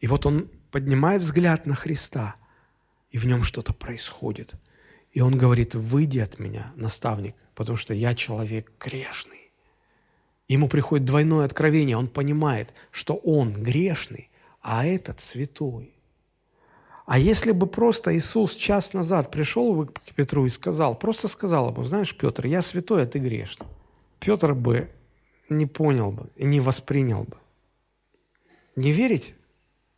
[0.00, 2.36] И вот он поднимает взгляд на Христа,
[3.10, 4.54] и в нем что-то происходит–
[5.16, 9.50] и он говорит, выйди от меня, наставник, потому что я человек грешный.
[10.46, 14.28] Ему приходит двойное откровение, он понимает, что он грешный,
[14.60, 15.94] а этот святой.
[17.06, 21.72] А если бы просто Иисус час назад пришел бы к Петру и сказал, просто сказал
[21.72, 23.68] ему, знаешь, Петр, я святой, а ты грешный.
[24.20, 24.90] Петр бы
[25.48, 27.38] не понял бы и не воспринял бы.
[28.76, 29.32] Не верите?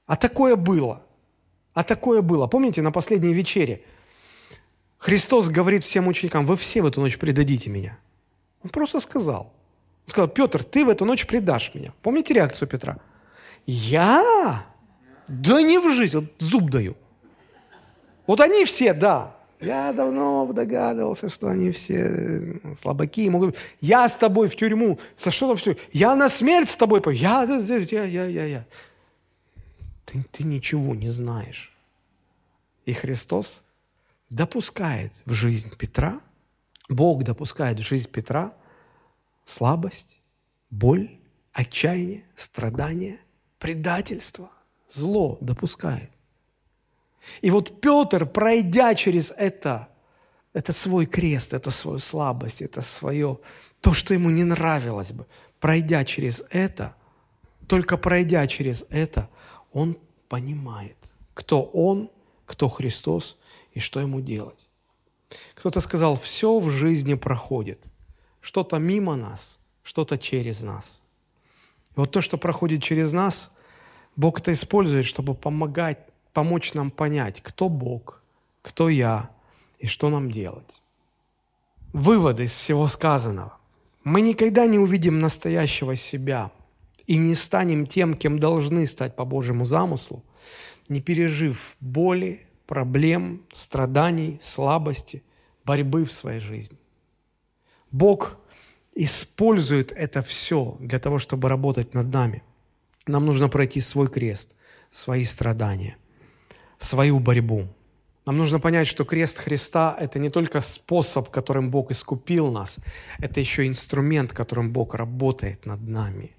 [0.07, 1.03] А такое было.
[1.75, 2.47] А такое было.
[2.47, 3.83] Помните, на последней вечере
[4.99, 7.99] Христос говорит всем ученикам, вы все в эту ночь предадите меня.
[8.63, 9.53] Он просто сказал.
[10.07, 11.93] Он сказал, Петр, ты в эту ночь предашь меня.
[12.03, 12.99] Помните реакцию Петра?
[13.67, 14.67] Я?
[15.29, 16.97] Да не в жизнь, вот зуб даю.
[18.27, 19.37] Вот они все, да.
[19.61, 23.29] Я давно догадывался, что они все слабаки.
[23.29, 23.57] Могут...
[23.81, 24.99] Я с тобой в тюрьму.
[25.17, 25.81] За что в тюрьму?
[25.93, 27.03] Я на смерть с тобой.
[27.15, 28.67] Я, я, я, я, я.
[30.05, 31.77] Ты, ты ничего не знаешь.
[32.87, 33.65] И Христос
[34.31, 36.20] допускает в жизнь Петра,
[36.89, 38.55] Бог допускает в жизнь Петра
[39.45, 40.20] слабость,
[40.70, 41.18] боль,
[41.53, 43.18] отчаяние, страдание,
[43.59, 44.51] предательство,
[44.89, 46.11] зло допускает.
[47.43, 49.89] И вот Петр, пройдя через это,
[50.53, 53.39] это свой крест, это свою слабость, это свое,
[53.81, 55.26] то, что ему не нравилось бы,
[55.61, 56.95] пройдя через это,
[57.66, 59.29] только пройдя через это,
[59.72, 59.99] он
[60.29, 60.97] понимает,
[61.35, 62.11] кто он,
[62.47, 63.38] кто Христос
[63.79, 64.68] и что ему делать.
[65.55, 67.87] Кто-то сказал, все в жизни проходит.
[68.41, 71.01] Что-то мимо нас, что-то через нас.
[71.91, 73.53] И вот то, что проходит через нас,
[74.16, 75.99] Бог это использует, чтобы помогать
[76.33, 78.20] помочь нам понять, кто Бог,
[78.62, 79.31] кто я
[79.79, 80.83] и что нам делать.
[81.93, 83.57] Выводы из всего сказанного.
[84.03, 86.51] Мы никогда не увидим настоящего себя
[87.07, 90.24] и не станем тем, кем должны стать по Божьему замыслу,
[90.89, 95.23] не пережив боли, проблем, страданий, слабости,
[95.64, 96.79] борьбы в своей жизни.
[97.91, 98.37] Бог
[98.95, 102.43] использует это все для того, чтобы работать над нами.
[103.07, 104.55] Нам нужно пройти свой крест,
[104.91, 105.97] свои страдания–
[106.79, 107.66] свою борьбу.
[108.27, 112.79] Нам нужно понять, что крест Христа– это не только способ, которым Бог искупил нас,
[113.19, 116.37] это еще инструмент, которым Бог работает над нами,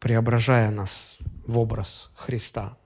[0.00, 2.76] преображая нас в образ Христа.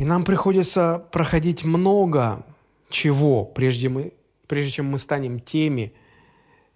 [0.00, 2.46] И нам приходится проходить много
[2.88, 4.14] чего, прежде, мы,
[4.46, 5.92] прежде чем мы станем теми,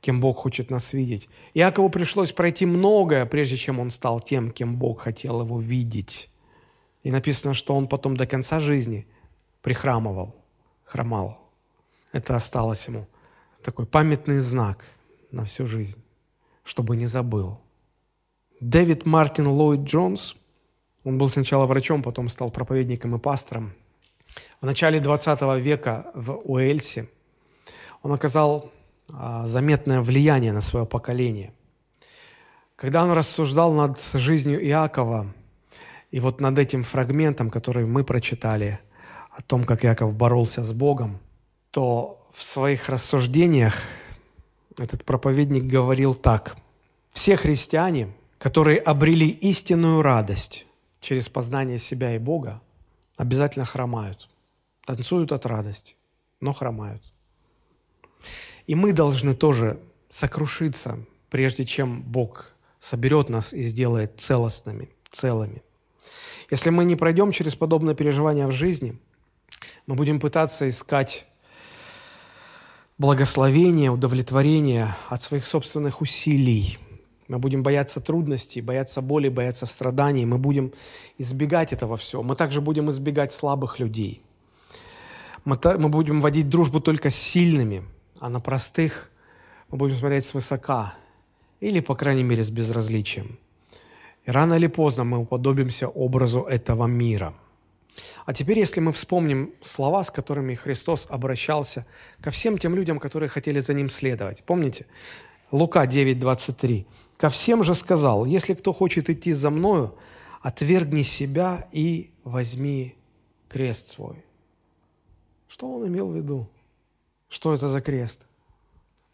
[0.03, 1.31] кем Бог хочет нас видеть.
[1.55, 6.29] Иакову пришлось пройти многое, прежде чем он стал тем, кем Бог хотел его видеть.
[7.03, 9.07] И написано, что он потом до конца жизни
[9.63, 10.37] прихрамывал,
[10.85, 11.51] хромал.
[12.13, 13.07] Это осталось ему
[13.63, 14.85] такой памятный знак
[15.31, 16.05] на всю жизнь,
[16.63, 17.59] чтобы не забыл.
[18.61, 20.37] Дэвид Мартин Ллойд Джонс,
[21.05, 23.73] он был сначала врачом, потом стал проповедником и пастором.
[24.61, 27.09] В начале 20 века в Уэльсе
[28.03, 28.73] он оказал
[29.09, 31.53] а, заметное влияние на свое поколение.
[32.77, 35.33] Когда он рассуждал над жизнью Иакова,
[36.11, 38.81] и вот над этим фрагментом, который мы прочитали,
[39.31, 41.19] о том, как Яков боролся с Богом,
[41.71, 43.75] то в своих рассуждениях
[44.79, 46.57] этот проповедник говорил так.
[47.13, 50.67] Все христиане, которые обрели истинную радость
[51.05, 52.61] через познание себя и Бога,
[53.17, 54.29] обязательно хромают.
[54.85, 55.95] Танцуют от радости,
[56.41, 57.03] но хромают.
[58.67, 59.79] И мы должны тоже
[60.09, 60.99] сокрушиться,
[61.31, 65.63] прежде чем Бог соберет нас и сделает целостными, целыми–
[66.51, 68.99] если мы не пройдем через подобное переживание в жизни,
[69.87, 71.27] мы будем пытаться искать
[72.99, 76.79] благословение, удовлетворение от своих собственных усилий.
[77.29, 80.27] Мы будем бояться трудностей, бояться боли, бояться страданий.
[80.27, 80.73] Мы будем
[81.19, 82.23] избегать этого всего.
[82.23, 84.23] Мы также будем избегать слабых людей.
[85.45, 87.85] Мы, мы будем водить дружбу только с сильными,
[88.21, 89.11] а на простых
[89.71, 90.95] мы будем смотреть свысока
[91.61, 93.39] или, по крайней мере, с безразличием.
[94.27, 97.35] И рано или поздно мы уподобимся образу этого мира.
[98.27, 101.87] А теперь, если мы вспомним слова, с которыми Христос обращался
[102.21, 104.43] ко всем тем людям, которые хотели за Ним следовать.
[104.45, 104.87] Помните?
[105.53, 106.87] Лука 9:23.
[107.17, 109.95] «Ко всем же сказал, если кто хочет идти за Мною,
[110.41, 112.97] отвергни себя и возьми
[113.49, 114.25] крест свой».
[115.49, 116.49] Что он имел в виду?
[117.29, 118.27] Что это за крест?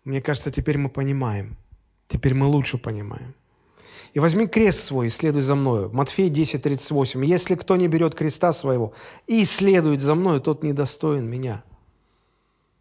[0.05, 1.57] Мне кажется, теперь мы понимаем.
[2.09, 3.35] Теперь мы лучше понимаем.
[4.15, 5.91] И возьми крест свой и следуй за мною.
[5.93, 7.25] Матфей 10, 38.
[7.25, 8.93] Если кто не берет креста своего
[9.27, 11.63] и следует за мною, тот недостоин меня.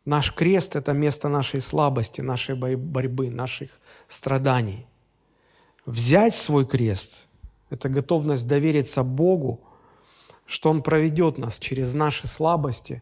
[0.05, 3.69] Наш крест– это место нашей слабости, нашей борьбы, наших
[4.07, 4.87] страданий.
[5.89, 7.27] Взять свой крест–
[7.69, 9.61] это готовность довериться Богу,
[10.45, 13.01] что Он проведет нас через наши слабости,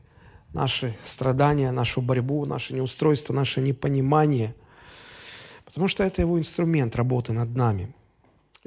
[0.54, 4.56] наши страдания, нашу борьбу, наше неустройство, наше непонимание,
[5.66, 7.94] потому что это Его инструмент работы над нами–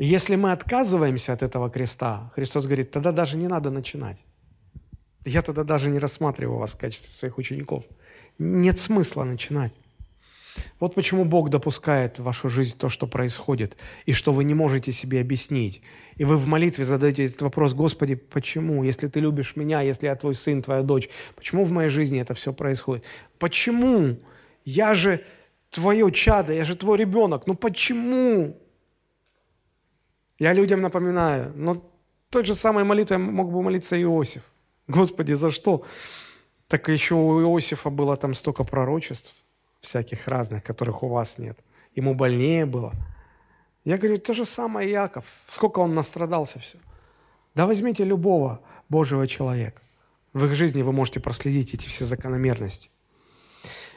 [0.03, 4.25] если мы отказываемся от этого креста, Христос говорит, тогда даже не надо начинать.
[5.27, 7.85] Я тогда даже не рассматриваю вас в качестве своих учеников.
[8.39, 9.75] Нет смысла начинать.
[10.79, 14.93] Вот почему Бог допускает в вашу жизнь то, что происходит, и что вы не можете
[14.93, 15.83] себе объяснить.
[16.17, 20.17] И вы в молитве задаете этот вопрос, Господи, почему, если Ты любишь меня, если я
[20.17, 23.05] Твой сын, Твоя дочь, почему в моей жизни это все происходит?
[23.39, 24.19] Почему?
[24.65, 25.25] Я же
[25.71, 28.57] Твое чадо, я же Твой ребенок, ну почему?
[30.39, 31.83] Я людям напоминаю, но
[32.31, 34.43] той же самой молитвой мог бы молиться Иосиф.
[34.89, 35.85] Господи, за что?
[36.69, 39.35] Так еще у Иосифа было там столько пророчеств
[39.81, 41.59] всяких разных, которых у вас нет.
[41.95, 42.93] Ему больнее было.
[43.85, 45.25] Я говорю, то же самое Яков.
[45.49, 46.79] Сколько он настрадался все.
[47.55, 49.83] Да возьмите любого Божьего человека.
[50.33, 52.91] В их жизни вы можете проследить эти все закономерности.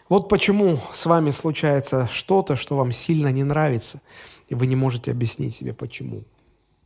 [0.10, 4.02] Вот почему с вами случается что-то, что вам сильно не нравится,
[4.48, 6.24] и вы не можете объяснить себе почему.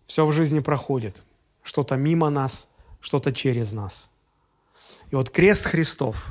[0.05, 1.23] Все в жизни проходит.
[1.63, 2.69] Что-то мимо нас,
[2.99, 4.09] что-то через нас.
[5.11, 6.29] И вот крест Христов,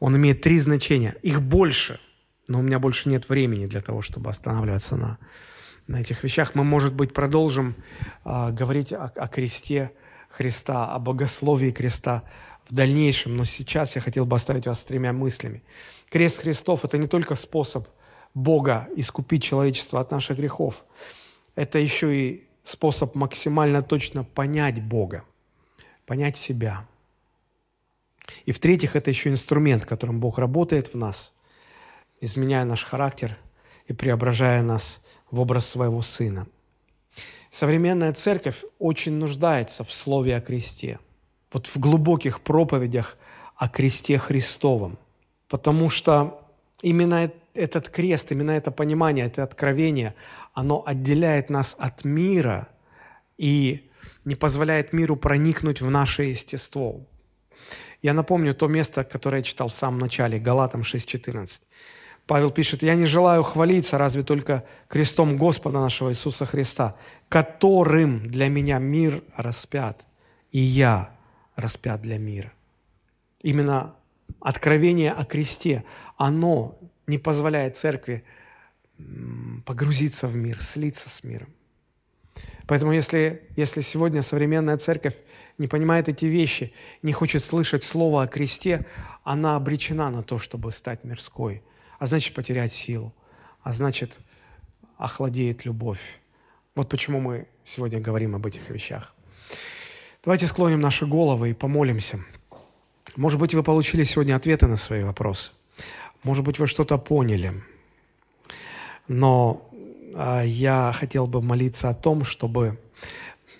[0.00, 1.16] он имеет три значения.
[1.22, 2.00] Их больше,
[2.48, 5.18] но у меня больше нет времени для того, чтобы останавливаться на,
[5.86, 6.54] на этих вещах.
[6.54, 7.74] Мы, может быть, продолжим
[8.24, 9.92] э, говорить о, о кресте
[10.28, 12.22] Христа, о богословии креста
[12.68, 15.62] в дальнейшем, но сейчас я хотел бы оставить вас с тремя мыслями.
[16.10, 17.88] Крест Христов– это не только способ
[18.34, 20.84] Бога искупить человечество от наших грехов,
[21.54, 25.24] это еще и способ максимально точно понять Бога,
[26.06, 26.86] понять себя–
[28.46, 31.34] и в-третьих, это еще инструмент, которым Бог работает в нас,
[32.20, 33.36] изменяя наш характер
[33.86, 36.46] и преображая нас в образ своего Сына.
[37.50, 40.98] Современная церковь очень нуждается в слове о кресте,
[41.52, 43.16] вот в глубоких проповедях
[43.56, 44.98] о кресте Христовом,
[45.48, 46.40] потому что
[46.82, 50.14] именно этот крест, именно это понимание, это откровение,
[50.52, 52.68] оно отделяет нас от мира
[53.38, 53.88] и
[54.24, 57.06] не позволяет миру проникнуть в наше естество.
[58.04, 61.62] Я напомню то место, которое я читал в самом начале, Галатам 6.14.
[62.26, 66.96] Павел пишет, «Я не желаю хвалиться, разве только крестом Господа нашего Иисуса Христа,
[67.30, 70.04] которым для меня мир распят,
[70.50, 71.16] и я
[71.56, 72.52] распят для мира».
[73.40, 73.94] Именно
[74.38, 75.82] откровение о кресте,
[76.18, 76.76] оно
[77.06, 78.22] не позволяет церкви
[79.64, 81.48] погрузиться в мир, слиться с миром.
[82.66, 85.14] Поэтому если, если сегодня современная церковь
[85.58, 88.86] не понимает эти вещи, не хочет слышать слово о кресте,
[89.22, 91.62] она обречена на то, чтобы стать мирской,
[91.98, 93.14] а значит потерять силу,
[93.62, 94.18] а значит
[94.96, 96.00] охладеет любовь.
[96.74, 99.14] Вот почему мы сегодня говорим об этих вещах.
[100.24, 102.18] Давайте склоним наши головы и помолимся.
[103.16, 105.52] Может быть, вы получили сегодня ответы на свои вопросы.
[106.22, 107.52] Может быть, вы что-то поняли.
[109.06, 109.70] Но
[110.14, 112.78] а, я хотел бы молиться о том, чтобы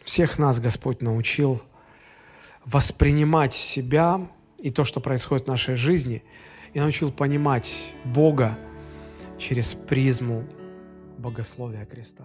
[0.04, 1.62] всех нас Господь научил
[2.64, 4.20] воспринимать себя
[4.58, 6.22] и то, что происходит в нашей жизни,
[6.72, 8.58] и научил понимать Бога
[9.38, 10.44] через призму
[11.18, 12.24] богословия креста.